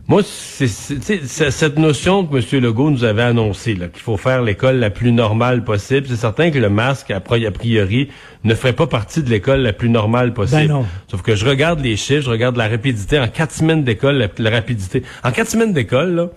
Moi, 0.07 0.23
c'est 0.23 0.69
cette 0.69 1.79
notion 1.79 2.27
que 2.27 2.37
M. 2.37 2.63
Legault 2.63 2.91
nous 2.91 3.05
avait 3.05 3.23
annoncée, 3.23 3.75
qu'il 3.75 4.03
faut 4.03 4.19
faire 4.19 4.43
l'école 4.43 4.77
la 4.77 4.91
plus 4.91 5.13
normale 5.13 5.65
possible. 5.65 6.07
C'est 6.09 6.17
certain 6.17 6.51
que 6.51 6.59
le 6.59 6.69
masque, 6.69 7.11
a 7.11 7.21
priori, 7.21 8.09
ne 8.45 8.55
ferait 8.55 8.75
pas 8.75 8.87
partie 8.87 9.23
de 9.23 9.31
l'école 9.31 9.61
la 9.61 9.73
plus 9.73 9.89
normale 9.89 10.35
possible. 10.35 10.69
Ben 10.69 10.85
Sauf 11.09 11.23
que 11.23 11.35
je 11.35 11.47
regarde 11.47 11.81
les 11.81 11.97
chiffres, 11.97 12.25
je 12.25 12.31
regarde 12.31 12.57
la 12.57 12.69
rapidité. 12.69 13.19
En 13.19 13.29
quatre 13.29 13.53
semaines 13.53 13.83
d'école, 13.83 14.17
la, 14.17 14.29
la, 14.37 14.51
rapidité. 14.51 15.03
En 15.23 15.31
quatre 15.31 15.49
semaines 15.49 15.73
d'école, 15.73 16.15
là, 16.15 16.29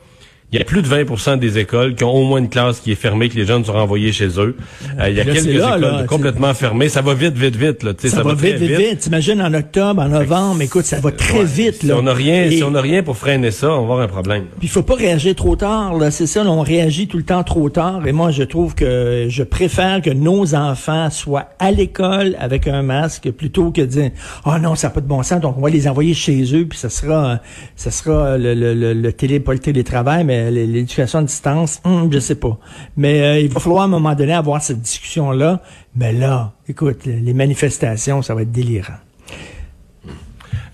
il 0.53 0.57
y 0.57 0.61
a 0.61 0.63
plus 0.63 0.81
de 0.81 0.87
20% 0.87 1.39
des 1.39 1.57
écoles 1.57 1.93
qui 1.95 2.05
ont 2.05 2.13
au 2.13 2.23
moins 2.23 2.39
une 2.39 2.47
classe 2.47 2.79
qui 2.79 2.93
est 2.93 2.95
fermée, 2.95 3.27
que 3.27 3.35
les 3.35 3.45
jeunes 3.45 3.65
sont 3.65 3.73
renvoyés 3.73 4.13
chez 4.13 4.29
eux. 4.39 4.55
Euh, 4.97 5.09
il 5.09 5.17
y 5.17 5.19
a 5.19 5.25
quelques 5.25 5.45
écoles 5.45 6.05
complètement 6.07 6.53
fermées. 6.53 6.87
Ça 6.87 7.01
va 7.01 7.15
vite, 7.15 7.35
vite, 7.35 7.57
vite. 7.57 7.83
Là, 7.83 7.91
ça, 7.97 8.07
ça 8.07 8.23
va, 8.23 8.33
vite, 8.33 8.55
vite, 8.55 8.77
vite. 8.77 8.99
T'imagines 8.99 9.41
en 9.41 9.53
octobre, 9.53 10.01
en 10.01 10.07
novembre, 10.07 10.61
écoute, 10.61 10.85
ça 10.85 11.01
va 11.01 11.11
très 11.11 11.43
vite. 11.43 11.83
Là. 11.83 11.95
Si 11.95 11.99
on 11.99 12.03
n'a 12.03 12.13
rien, 12.13 12.49
si 12.49 12.63
on 12.63 12.71
n'a 12.71 12.79
rien 12.79 13.03
pour 13.03 13.17
freiner 13.17 13.51
ça, 13.51 13.71
on 13.71 13.79
va 13.79 13.81
avoir 13.81 13.99
un 13.99 14.07
problème. 14.07 14.45
Puis 14.57 14.67
il 14.67 14.69
faut 14.69 14.83
pas 14.83 14.95
réagir 14.95 15.35
trop 15.35 15.57
tard. 15.57 15.97
Là, 15.97 16.11
c'est 16.11 16.27
ça. 16.27 16.45
on 16.45 16.61
réagit 16.61 17.07
tout 17.07 17.17
le 17.17 17.23
temps 17.23 17.43
trop 17.43 17.69
tard. 17.69 18.07
Et 18.07 18.13
moi, 18.13 18.31
je 18.31 18.43
trouve 18.43 18.73
que 18.73 19.25
je 19.27 19.43
préfère 19.43 20.01
que 20.01 20.11
nos 20.11 20.55
enfants 20.55 21.09
soient 21.09 21.49
à 21.59 21.71
l'école 21.71 22.37
avec 22.39 22.67
un 22.67 22.83
masque 22.83 23.31
plutôt 23.31 23.71
que 23.71 23.81
de 23.81 23.85
dire, 23.85 24.11
oh 24.45 24.57
non, 24.61 24.75
ça 24.75 24.87
n'a 24.87 24.93
pas 24.93 25.01
de 25.01 25.07
bon 25.07 25.23
sens, 25.23 25.41
donc 25.41 25.57
on 25.57 25.61
va 25.61 25.69
les 25.69 25.89
envoyer 25.89 26.13
chez 26.13 26.55
eux, 26.55 26.65
puis 26.65 26.79
ça 26.79 26.89
sera, 26.89 27.41
ça 27.75 27.91
sera 27.91 28.37
le, 28.37 28.53
le, 28.53 28.73
le, 28.73 28.93
le 28.93 29.11
télé, 29.11 29.41
pas 29.41 29.51
le 29.51 29.59
télétravail, 29.59 30.23
mais 30.23 30.36
l'éducation 30.51 31.19
à 31.19 31.23
distance, 31.23 31.81
hum, 31.83 32.11
je 32.11 32.19
sais 32.19 32.35
pas. 32.35 32.57
Mais 32.95 33.21
euh, 33.21 33.39
il 33.39 33.49
va 33.49 33.59
falloir 33.59 33.83
à 33.83 33.85
un 33.85 33.89
moment 33.89 34.15
donné 34.15 34.33
avoir 34.33 34.61
cette 34.61 34.81
discussion-là. 34.81 35.61
Mais 35.95 36.13
là, 36.13 36.53
écoute, 36.67 37.05
les 37.05 37.33
manifestations, 37.33 38.21
ça 38.21 38.35
va 38.35 38.43
être 38.43 38.51
délirant. 38.51 38.99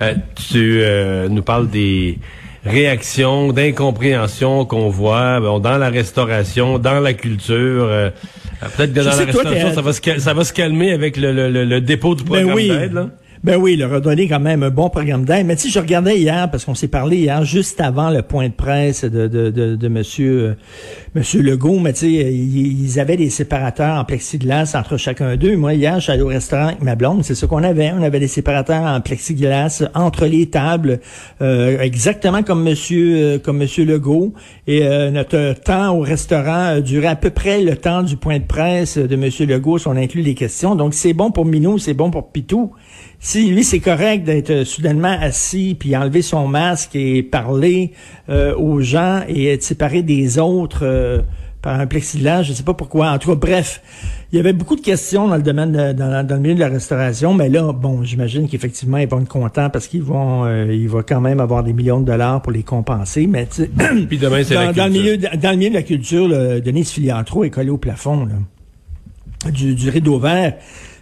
Euh, 0.02 0.16
tu 0.36 0.82
euh, 0.82 1.30
nous 1.30 1.44
parles 1.44 1.70
des 1.70 2.20
réactions, 2.66 3.52
d'incompréhension 3.52 4.66
qu'on 4.66 4.90
voit 4.90 5.40
dans 5.60 5.78
la 5.78 5.90
restauration, 5.90 6.80
dans 6.80 7.00
la 7.00 7.14
culture. 7.14 8.12
Peut-être 8.78 8.94
que 8.94 9.00
dans 9.00 9.18
la 9.18 9.26
restauration, 9.26 9.74
ça, 9.74 9.82
va 9.82 9.94
se, 9.94 10.20
ça 10.20 10.34
va 10.34 10.44
se 10.46 10.54
calmer 10.54 10.94
avec 10.94 11.18
le, 11.18 11.80
dépôt 11.80 12.16
du 12.16 12.24
ben 12.24 12.46
programme 12.46 12.58
d'aide. 12.58 13.10
Ben 13.44 13.58
oui, 13.58 13.76
leur 13.76 13.92
a 13.92 14.00
donné 14.00 14.30
quand 14.30 14.40
même 14.40 14.64
un 14.64 14.70
bon 14.70 14.90
programme 14.90 15.26
d'aide. 15.26 15.46
Mais 15.46 15.58
sais, 15.58 15.68
je 15.68 15.78
regardais 15.78 16.18
hier, 16.18 16.50
parce 16.50 16.64
qu'on 16.64 16.76
s'est 16.76 16.88
parlé 16.88 17.18
hier, 17.18 17.44
juste 17.44 17.82
avant 17.82 18.10
le 18.10 18.22
point 18.22 18.48
de 18.48 18.54
presse 18.54 19.04
de, 19.04 19.28
de, 19.28 19.50
de, 19.50 19.76
de 19.76 19.88
monsieur, 19.90 20.32
euh, 20.42 20.54
monsieur 21.14 21.42
Legault, 21.42 21.80
mais 21.80 21.92
tu 21.92 22.00
sais, 22.00 22.34
ils, 22.34 23.02
avaient 23.02 23.18
des 23.18 23.30
séparateurs 23.30 24.00
en 24.00 24.06
plexiglas 24.06 24.74
entre 24.80 24.96
chacun 24.96 25.36
d'eux. 25.36 25.58
Moi, 25.58 25.74
hier, 25.74 25.96
je 25.96 26.04
suis 26.04 26.12
allé 26.14 26.22
au 26.22 26.28
restaurant 26.28 26.68
avec 26.68 26.82
ma 26.84 26.96
blonde, 26.96 27.26
c'est 27.26 27.36
ce 27.36 27.46
qu'on 27.46 27.64
avait. 27.64 27.92
On 27.92 28.02
avait 28.02 28.22
des 28.22 28.30
séparateurs 28.30 28.84
en 28.84 29.02
plexiglas 29.02 29.84
entre 29.94 30.26
les 30.26 30.46
tables, 30.46 31.02
euh, 31.42 31.82
exactement 31.82 32.44
comme 32.44 32.64
monsieur, 32.64 33.16
euh, 33.18 33.40
comme 33.40 33.58
monsieur 33.58 33.84
Legault. 33.84 34.34
Et 34.68 34.88
notre 35.12 35.54
temps 35.62 35.98
au 35.98 36.00
restaurant 36.00 36.80
durait 36.80 37.08
à 37.08 37.18
peu 37.18 37.30
près 37.30 37.62
le 37.62 37.76
temps 37.76 38.04
du 38.04 38.16
point 38.16 38.40
de 38.40 38.46
presse 38.46 38.98
de 38.98 39.16
monsieur 39.18 39.46
Legault, 39.46 39.80
si 39.80 39.88
on 39.90 39.98
inclut 39.98 40.22
les 40.22 40.36
questions. 40.36 40.76
Donc, 40.76 40.94
c'est 40.94 41.12
bon 41.12 41.32
pour 41.32 41.44
Minou, 41.44 41.78
c'est 41.78 41.94
bon 41.94 42.10
pour 42.10 42.32
Pitou. 42.32 42.72
Si 43.26 43.50
lui, 43.50 43.64
c'est 43.64 43.80
correct 43.80 44.26
d'être 44.26 44.50
euh, 44.50 44.66
soudainement 44.66 45.16
assis, 45.22 45.78
puis 45.80 45.96
enlever 45.96 46.22
son 46.22 46.46
masque 46.50 46.94
et 46.94 47.24
parler 47.24 47.94
euh, 48.28 48.54
aux 48.58 48.82
gens 48.82 49.22
et 49.30 49.48
être 49.48 49.64
séparé 49.64 50.04
des 50.04 50.40
autres 50.40 50.82
euh, 50.82 51.22
par 51.62 51.80
un 51.80 51.88
plexiglas, 51.88 52.44
je 52.44 52.50
ne 52.50 52.56
sais 52.58 52.64
pas 52.64 52.74
pourquoi. 52.74 53.12
En 53.12 53.20
tout 53.20 53.30
cas, 53.30 53.36
bref, 53.36 53.82
il 54.34 54.36
y 54.36 54.40
avait 54.42 54.52
beaucoup 54.52 54.76
de 54.76 54.82
questions 54.82 55.30
dans 55.30 55.38
le 55.38 55.42
domaine, 55.42 55.72
dans, 55.94 56.28
le 56.30 56.40
milieu 56.40 56.56
de 56.56 56.60
la 56.60 56.68
restauration, 56.68 57.34
mais 57.34 57.48
là, 57.48 57.72
bon, 57.72 58.04
j'imagine 58.04 58.50
qu'effectivement, 58.50 58.98
ils 58.98 59.08
vont 59.08 59.22
être 59.22 59.30
contents 59.30 59.70
parce 59.70 59.88
qu'ils 59.88 60.04
vont, 60.04 60.46
il 60.66 60.90
va 60.90 61.02
quand 61.04 61.22
même 61.22 61.40
avoir 61.40 61.64
des 61.64 61.72
millions 61.72 62.02
de 62.02 62.06
dollars 62.06 62.42
pour 62.42 62.52
les 62.52 62.64
compenser. 62.64 63.28
Mais 63.28 63.48
puis 64.10 64.18
demain, 64.18 64.44
c'est 64.44 64.56
dans, 64.56 64.74
dans, 64.74 64.88
le 64.88 64.92
milieu, 64.92 65.18
dans 65.18 65.52
le 65.52 65.56
milieu 65.56 65.70
de 65.70 65.76
la 65.76 65.84
culture, 65.84 66.28
le, 66.28 66.60
Denise 66.60 66.90
Filiatro 66.90 67.46
est 67.46 67.52
collé 67.52 67.70
au 67.70 67.78
plafond 67.78 68.26
là, 68.26 69.50
du, 69.50 69.76
du 69.76 69.90
rideau 69.90 70.20
vert. 70.20 70.56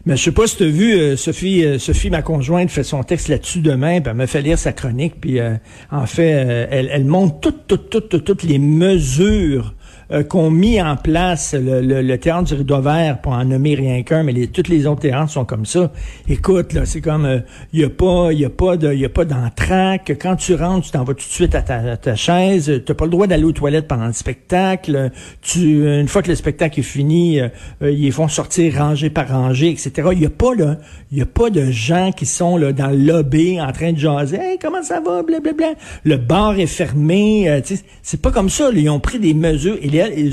Mais 0.06 0.18
je 0.18 0.24
sais 0.24 0.32
pas 0.32 0.48
si 0.48 0.58
tu 0.58 0.64
as 0.64 0.68
vu, 0.68 0.94
euh, 0.94 1.16
Sophie, 1.16 1.64
euh, 1.64 1.78
Sophie, 1.78 2.10
ma 2.10 2.22
conjointe, 2.22 2.72
fait 2.72 2.84
son 2.84 3.04
texte 3.04 3.28
là-dessus 3.28 3.60
demain, 3.60 4.02
puis 4.02 4.10
elle 4.10 4.18
me 4.18 4.26
fait 4.26 4.42
lire 4.42 4.58
sa 4.58 4.74
chronique, 4.74 5.16
puis 5.22 5.40
euh, 5.40 5.54
en 5.92 6.08
fait, 6.08 6.30
elle, 6.72 6.90
elle 6.92 7.06
montre 7.06 7.40
toutes, 7.40 7.68
toutes, 7.68 8.10
toutes, 8.10 8.24
toutes 8.24 8.44
les 8.44 8.58
mesures 8.58 9.76
euh, 10.12 10.24
qu'ont 10.24 10.52
mis 10.52 10.82
en 10.82 10.98
place 10.98 11.54
le, 11.54 12.02
le, 12.02 12.18
théâtre 12.18 12.44
du 12.44 12.56
Rideau 12.56 12.82
Vert, 12.82 13.22
pour 13.22 13.32
en 13.32 13.46
nommer 13.46 13.76
rien 13.76 14.04
qu'un, 14.04 14.24
mais 14.24 14.34
les, 14.34 14.48
toutes 14.48 14.68
les 14.68 14.86
autres 14.86 15.02
théâtres 15.02 15.32
sont 15.32 15.46
comme 15.46 15.66
ça. 15.66 15.92
Écoute, 16.28 16.74
là, 16.74 16.86
c'est 16.86 17.00
comme, 17.00 17.24
il 17.72 17.82
euh, 17.82 17.82
y 17.82 17.84
a 17.86 17.90
pas, 17.90 18.34
y 18.34 18.44
a 18.44 18.50
pas 18.50 18.76
de, 18.76 18.94
y 18.94 19.06
a 19.06 19.10
pas 19.10 19.24
d'entraque. 19.24 20.18
Quand 20.22 20.36
tu 20.36 20.56
rentres, 20.56 20.88
tu 20.88 20.92
t'en 20.92 21.04
vas 21.04 21.14
tout 21.14 21.28
de 21.28 21.34
suite 21.34 21.56
à 21.56 21.62
ta, 21.62 21.96
ta 21.96 22.16
chaise. 22.16 22.82
T'as 22.86 22.94
pas 22.94 23.06
le 23.06 23.12
droit 23.12 23.28
d'aller 23.28 23.46
aux 23.46 23.52
toilettes 23.52 23.88
pendant 23.88 24.08
le 24.08 24.14
spectacle. 24.14 25.12
Tu, 25.42 25.86
une 25.86 26.08
fois 26.08 26.22
que 26.22 26.30
le 26.30 26.36
spectacle 26.36 26.80
est 26.80 26.84
fini, 26.84 27.40
euh, 27.40 27.50
ils 27.82 28.12
font 28.12 28.28
sortir 28.28 28.76
rangée 28.78 29.10
par 29.10 29.30
rangée, 29.30 29.70
etc. 29.70 30.10
Il 30.12 30.22
y 30.22 30.26
a 30.26 30.30
pas 30.30 30.56
là, 30.56 30.78
il 31.12 31.20
y 31.20 31.22
a 31.22 31.26
pas 31.26 31.50
de 31.50 31.72
gens 31.72 32.12
qui 32.12 32.26
sont 32.26 32.58
là 32.58 32.74
dans 32.74 32.90
le 32.90 32.98
lobby 32.98 33.62
en 33.62 33.72
train 33.72 33.94
de 33.94 33.98
jaser. 33.98 34.38
Hey, 34.38 34.58
comment 34.62 34.84
ça 34.84 35.00
va, 35.00 35.24
blablabla. 35.24 35.74
Le 36.04 36.18
bar 36.18 36.60
est 36.60 36.66
fermé. 36.66 37.62
c'est 38.02 38.22
pas 38.22 38.32
comme 38.32 38.50
ça. 38.50 38.70
ils 38.74 38.90
ont 38.90 39.00
pris 39.00 39.20
des 39.20 39.34
mesures. 39.34 39.78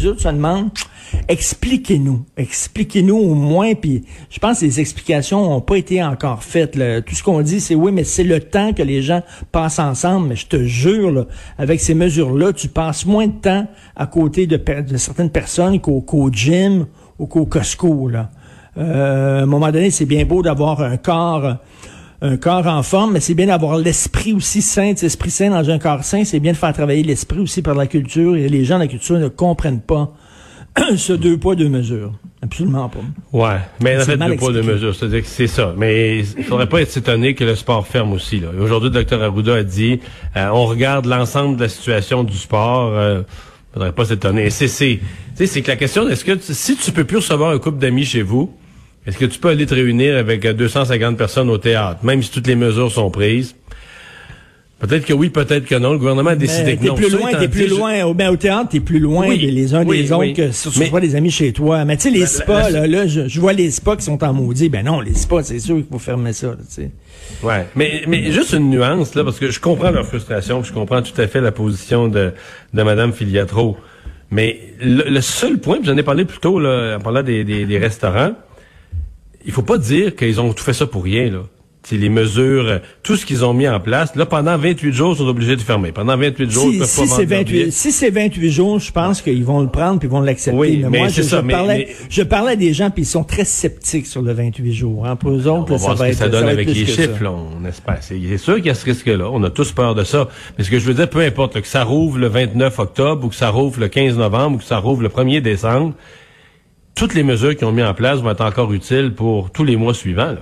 Autres 0.06 0.20
se 0.20 0.28
demandent, 0.28 0.70
expliquez-nous, 1.28 2.24
expliquez-nous 2.36 3.16
au 3.16 3.34
moins, 3.34 3.74
puis 3.74 4.04
je 4.30 4.38
pense 4.38 4.60
que 4.60 4.64
les 4.64 4.80
explications 4.80 5.42
n'ont 5.42 5.60
pas 5.60 5.76
été 5.76 6.02
encore 6.02 6.42
faites. 6.42 6.72
Tout 7.04 7.14
ce 7.14 7.22
qu'on 7.22 7.40
dit, 7.42 7.60
c'est 7.60 7.74
oui, 7.74 7.92
mais 7.92 8.04
c'est 8.04 8.24
le 8.24 8.40
temps 8.40 8.72
que 8.72 8.82
les 8.82 9.02
gens 9.02 9.22
passent 9.52 9.78
ensemble, 9.78 10.28
mais 10.28 10.36
je 10.36 10.46
te 10.46 10.64
jure, 10.64 11.26
avec 11.58 11.80
ces 11.80 11.94
mesures-là, 11.94 12.52
tu 12.52 12.68
passes 12.68 13.06
moins 13.06 13.26
de 13.26 13.40
temps 13.40 13.66
à 13.96 14.06
côté 14.06 14.46
de, 14.46 14.60
certaines 14.96 15.30
personnes 15.30 15.80
qu'au 15.80 16.30
gym 16.32 16.86
ou 17.18 17.26
qu'au 17.26 17.46
Costco. 17.46 18.08
Là. 18.08 18.30
Euh, 18.78 19.40
à 19.40 19.42
un 19.42 19.46
moment 19.46 19.70
donné, 19.72 19.90
c'est 19.90 20.06
bien 20.06 20.24
beau 20.24 20.42
d'avoir 20.42 20.80
un 20.80 20.96
corps 20.96 21.56
un 22.20 22.36
corps 22.36 22.66
en 22.66 22.82
forme, 22.82 23.12
mais 23.12 23.20
c'est 23.20 23.34
bien 23.34 23.46
d'avoir 23.46 23.78
l'esprit 23.78 24.32
aussi 24.32 24.60
sain, 24.60 24.92
l'esprit 25.00 25.30
sain 25.30 25.50
dans 25.50 25.70
un 25.70 25.78
corps 25.78 26.04
sain, 26.04 26.24
c'est 26.24 26.40
bien 26.40 26.52
de 26.52 26.56
faire 26.56 26.72
travailler 26.72 27.02
l'esprit 27.02 27.38
aussi 27.38 27.62
par 27.62 27.74
la 27.74 27.86
culture, 27.86 28.36
et 28.36 28.48
les 28.48 28.64
gens 28.64 28.76
de 28.76 28.82
la 28.82 28.88
culture 28.88 29.18
ne 29.18 29.28
comprennent 29.28 29.80
pas 29.80 30.12
ce 30.96 31.12
deux 31.12 31.38
poids, 31.38 31.54
deux 31.54 31.68
mesures. 31.68 32.12
Absolument 32.40 32.88
pas. 32.88 33.00
Ouais, 33.32 33.58
mais 33.82 34.00
en 34.00 34.04
fait, 34.04 34.16
deux 34.16 34.36
poids, 34.36 34.52
deux 34.52 34.62
mesures, 34.62 34.94
c'est-à-dire 34.94 35.22
que 35.22 35.28
c'est 35.28 35.48
ça. 35.48 35.74
Mais 35.76 36.20
il 36.20 36.44
faudrait 36.44 36.68
pas 36.68 36.80
être 36.80 36.96
étonné 36.96 37.34
que 37.34 37.42
le 37.42 37.56
sport 37.56 37.86
ferme 37.86 38.12
aussi. 38.12 38.40
Aujourd'hui, 38.60 38.90
le 38.90 38.94
docteur 38.94 39.22
Arruda 39.22 39.56
a 39.56 39.62
dit, 39.64 40.00
euh, 40.36 40.48
on 40.52 40.66
regarde 40.66 41.06
l'ensemble 41.06 41.56
de 41.56 41.62
la 41.62 41.68
situation 41.68 42.22
du 42.22 42.36
sport, 42.36 42.92
euh, 42.94 43.22
faudrait 43.72 43.92
pas 43.92 44.04
s'étonner. 44.04 44.50
C'est, 44.50 44.68
c'est, 44.68 45.00
c'est 45.34 45.62
que 45.62 45.68
la 45.68 45.76
question, 45.76 46.08
est-ce 46.08 46.24
que 46.24 46.38
si 46.40 46.76
tu 46.76 46.92
peux 46.92 47.04
plus 47.04 47.16
recevoir 47.16 47.50
un 47.50 47.58
couple 47.58 47.78
d'amis 47.78 48.04
chez 48.04 48.22
vous, 48.22 48.54
est-ce 49.08 49.16
que 49.16 49.24
tu 49.24 49.38
peux 49.38 49.48
aller 49.48 49.64
te 49.64 49.74
réunir 49.74 50.18
avec 50.18 50.46
250 50.46 51.16
personnes 51.16 51.48
au 51.48 51.56
théâtre, 51.56 52.00
même 52.04 52.22
si 52.22 52.30
toutes 52.30 52.46
les 52.46 52.56
mesures 52.56 52.92
sont 52.92 53.10
prises? 53.10 53.54
Peut-être 54.80 55.06
que 55.06 55.14
oui, 55.14 55.30
peut-être 55.30 55.64
que 55.64 55.76
non. 55.76 55.92
Le 55.92 55.98
gouvernement 55.98 56.28
a 56.28 56.36
décidé 56.36 56.76
que 56.76 56.84
non. 56.84 56.94
Plus 56.94 57.10
loin, 57.10 57.32
t'es 57.32 57.48
plus 57.48 57.68
loin. 57.68 58.04
Au, 58.04 58.12
ben, 58.12 58.28
au 58.28 58.36
théâtre, 58.36 58.68
t'es 58.68 58.80
plus 58.80 58.98
loin 58.98 59.26
les 59.26 59.74
uns 59.74 59.86
des 59.86 60.12
autres 60.12 60.34
que 60.34 60.52
si 60.52 60.70
tu 60.70 60.84
vois 60.84 61.00
des 61.00 61.16
amis 61.16 61.30
chez 61.30 61.54
toi. 61.54 61.86
Mais 61.86 61.96
tu 61.96 62.02
sais, 62.02 62.10
les 62.10 62.20
ben, 62.20 62.26
spas, 62.26 62.68
là, 62.68 62.86
là 62.86 63.06
je, 63.06 63.40
vois 63.40 63.54
les 63.54 63.70
spas 63.70 63.96
qui 63.96 64.04
sont 64.04 64.22
en 64.22 64.34
maudit. 64.34 64.68
Ben 64.68 64.84
non, 64.84 65.00
les 65.00 65.14
spas, 65.14 65.42
c'est 65.42 65.58
sûr 65.58 65.76
qu'il 65.76 65.86
faut 65.90 65.98
fermer 65.98 66.34
ça. 66.34 66.54
Tu 66.58 66.82
sais. 66.82 66.90
Ouais, 67.42 67.66
mais 67.76 68.02
mais 68.06 68.30
juste 68.30 68.52
une 68.52 68.68
nuance 68.68 69.14
là, 69.14 69.24
parce 69.24 69.38
que 69.38 69.50
je 69.50 69.58
comprends 69.58 69.90
leur 69.90 70.04
frustration, 70.06 70.62
je 70.62 70.72
comprends 70.72 71.00
tout 71.00 71.18
à 71.18 71.26
fait 71.26 71.40
la 71.40 71.50
position 71.50 72.08
de 72.08 72.34
de 72.74 72.82
Madame 72.82 73.14
Filiatro. 73.14 73.78
Mais 74.30 74.74
le, 74.82 75.20
seul 75.22 75.56
point, 75.56 75.78
j'en 75.82 75.96
ai 75.96 76.02
parlé 76.02 76.26
plus 76.26 76.38
tôt 76.38 76.60
là, 76.60 76.98
en 76.98 77.00
parlant 77.00 77.22
des, 77.22 77.44
des, 77.44 77.64
des 77.64 77.78
restaurants 77.78 78.34
il 79.48 79.54
faut 79.54 79.62
pas 79.62 79.78
dire 79.78 80.14
qu'ils 80.14 80.40
ont 80.40 80.52
tout 80.52 80.62
fait 80.62 80.74
ça 80.74 80.86
pour 80.86 81.02
rien, 81.02 81.30
là. 81.30 81.42
C'est 81.84 81.96
les 81.96 82.10
mesures, 82.10 82.66
euh, 82.66 82.78
tout 83.02 83.16
ce 83.16 83.24
qu'ils 83.24 83.46
ont 83.46 83.54
mis 83.54 83.66
en 83.66 83.80
place. 83.80 84.14
Là, 84.14 84.26
pendant 84.26 84.58
28 84.58 84.92
jours, 84.92 85.14
ils 85.14 85.18
sont 85.18 85.26
obligés 85.26 85.56
de 85.56 85.62
fermer. 85.62 85.90
Pendant 85.90 86.18
28 86.18 86.50
jours, 86.50 86.64
si, 86.64 86.72
ils 86.74 86.78
peuvent 86.80 86.88
si 86.88 87.08
pas 87.08 87.36
28, 87.36 87.70
Si 87.70 87.92
c'est 87.92 88.10
28 88.10 88.50
jours, 88.50 88.78
je 88.78 88.92
pense 88.92 89.22
qu'ils 89.22 89.42
vont 89.44 89.62
le 89.62 89.68
prendre 89.68 89.98
puis 89.98 90.06
ils 90.06 90.10
vont 90.10 90.20
l'accepter. 90.20 90.58
Oui, 90.58 90.84
mais, 90.90 90.98
moi, 90.98 91.08
je, 91.08 91.22
ça, 91.22 91.42
parlais, 91.42 91.88
je 92.10 92.22
parlais 92.22 92.52
à 92.52 92.56
des 92.56 92.74
gens 92.74 92.90
puis 92.90 93.04
ils 93.04 93.06
sont 93.06 93.24
très 93.24 93.46
sceptiques 93.46 94.06
sur 94.06 94.20
le 94.20 94.34
28 94.34 94.70
jours. 94.74 95.06
Hein. 95.06 95.16
Pour 95.16 95.30
eux 95.30 95.46
autres, 95.46 95.72
on 95.72 95.78
ça 95.78 95.94
va 95.94 96.10
être, 96.10 96.16
ça 96.16 96.28
donne 96.28 96.48
avec 96.48 96.68
les 96.68 96.84
chiffres, 96.84 97.22
là, 97.22 97.32
on 97.32 97.64
espère. 97.64 98.00
C'est 98.02 98.36
sûr 98.36 98.56
qu'il 98.56 98.66
y 98.66 98.70
a 98.70 98.74
ce 98.74 98.84
risque-là. 98.84 99.30
On 99.32 99.42
a 99.44 99.48
tous 99.48 99.72
peur 99.72 99.94
de 99.94 100.04
ça. 100.04 100.28
Mais 100.58 100.64
ce 100.64 100.70
que 100.70 100.78
je 100.78 100.84
veux 100.84 100.94
dire, 100.94 101.08
peu 101.08 101.20
importe 101.20 101.58
que 101.58 101.68
ça 101.68 101.84
rouvre 101.84 102.18
le 102.18 102.26
29 102.26 102.78
octobre 102.80 103.24
ou 103.24 103.28
que 103.30 103.36
ça 103.36 103.48
rouvre 103.48 103.80
le 103.80 103.88
15 103.88 104.18
novembre 104.18 104.56
ou 104.56 104.58
que 104.58 104.64
ça 104.64 104.76
rouvre 104.76 105.02
le 105.02 105.08
1er 105.08 105.40
décembre, 105.40 105.94
toutes 106.98 107.14
les 107.14 107.22
mesures 107.22 107.56
qu'ils 107.56 107.66
ont 107.66 107.72
mis 107.72 107.84
en 107.84 107.94
place 107.94 108.18
vont 108.18 108.30
être 108.30 108.44
encore 108.44 108.72
utiles 108.72 109.14
pour 109.14 109.52
tous 109.52 109.62
les 109.62 109.76
mois 109.76 109.94
suivants. 109.94 110.34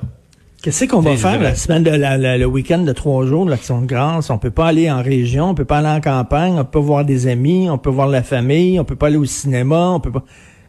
Qu'est-ce 0.62 0.86
qu'on 0.86 1.00
va 1.00 1.14
faire 1.14 1.38
la 1.38 1.54
semaine 1.54 1.82
de 1.82 1.90
la, 1.90 2.38
le 2.38 2.46
week-end 2.46 2.78
de 2.78 2.92
trois 2.92 3.26
jours 3.26 3.44
de 3.44 3.50
l'Action 3.50 3.82
de 3.82 3.86
grâce? 3.86 4.30
On 4.30 4.38
peut 4.38 4.50
pas 4.50 4.68
aller 4.68 4.90
en 4.90 5.02
région, 5.02 5.50
on 5.50 5.54
peut 5.54 5.66
pas 5.66 5.78
aller 5.78 5.88
en 5.88 6.00
campagne, 6.00 6.54
on 6.58 6.64
peut 6.64 6.78
voir 6.78 7.04
des 7.04 7.26
amis, 7.26 7.68
on 7.68 7.76
peut 7.76 7.90
voir 7.90 8.08
la 8.08 8.22
famille, 8.22 8.80
on 8.80 8.84
peut 8.84 8.96
pas 8.96 9.08
aller 9.08 9.18
au 9.18 9.26
cinéma, 9.26 9.90
on 9.90 10.00
peut 10.00 10.10
pas. 10.10 10.24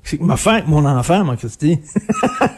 C'est 0.07 0.17
que 0.17 0.23
m'a 0.23 0.37
fait 0.37 0.65
mon 0.67 0.85
enfant, 0.85 1.25
mon 1.25 1.35
Christy. 1.35 1.79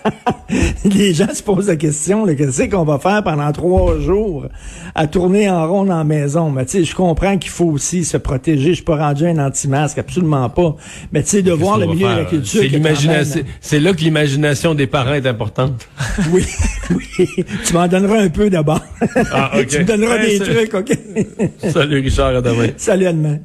Les 0.85 1.15
gens 1.15 1.33
se 1.33 1.41
posent 1.41 1.67
la 1.67 1.77
question, 1.77 2.27
qu'est-ce 2.27 2.69
qu'on 2.69 2.83
va 2.83 2.99
faire 2.99 3.23
pendant 3.23 3.51
trois 3.51 3.99
jours 3.99 4.45
à 4.93 5.07
tourner 5.07 5.49
en 5.49 5.67
rond 5.67 5.83
dans 5.83 5.97
la 5.97 6.03
maison? 6.03 6.51
Mais 6.51 6.65
tu 6.65 6.71
sais, 6.71 6.83
je 6.83 6.93
comprends 6.93 7.39
qu'il 7.39 7.49
faut 7.49 7.65
aussi 7.65 8.05
se 8.05 8.17
protéger. 8.17 8.69
Je 8.69 8.75
suis 8.75 8.83
pas 8.83 8.97
rendu 8.97 9.25
un 9.25 9.39
anti-masque, 9.39 9.97
absolument 9.97 10.47
pas. 10.49 10.75
Mais 11.11 11.23
tu 11.23 11.29
sais, 11.29 11.41
de 11.41 11.51
voir 11.51 11.79
le 11.79 11.87
milieu 11.87 12.07
de 12.09 12.19
la 12.19 12.25
culture. 12.25 12.61
C'est 12.61 12.67
l'imagination. 12.67 13.41
C'est 13.61 13.79
là 13.79 13.93
que 13.93 14.01
l'imagination 14.01 14.75
des 14.75 14.85
parents 14.85 15.15
est 15.15 15.25
importante. 15.25 15.87
oui, 16.31 16.45
oui. 16.91 17.45
Tu 17.65 17.73
m'en 17.73 17.87
donneras 17.87 18.19
un 18.19 18.29
peu 18.29 18.51
d'abord. 18.51 18.81
Ah, 19.31 19.53
tu 19.67 19.79
me 19.79 19.85
donneras 19.85 20.19
des 20.19 20.37
trucs, 20.37 20.73
OK? 20.75 20.97
Salut 21.67 21.99
Richard, 21.99 22.35
à 22.35 22.41
demain. 22.41 22.67
Salut 22.77 23.07
à 23.07 23.13
demain. 23.13 23.39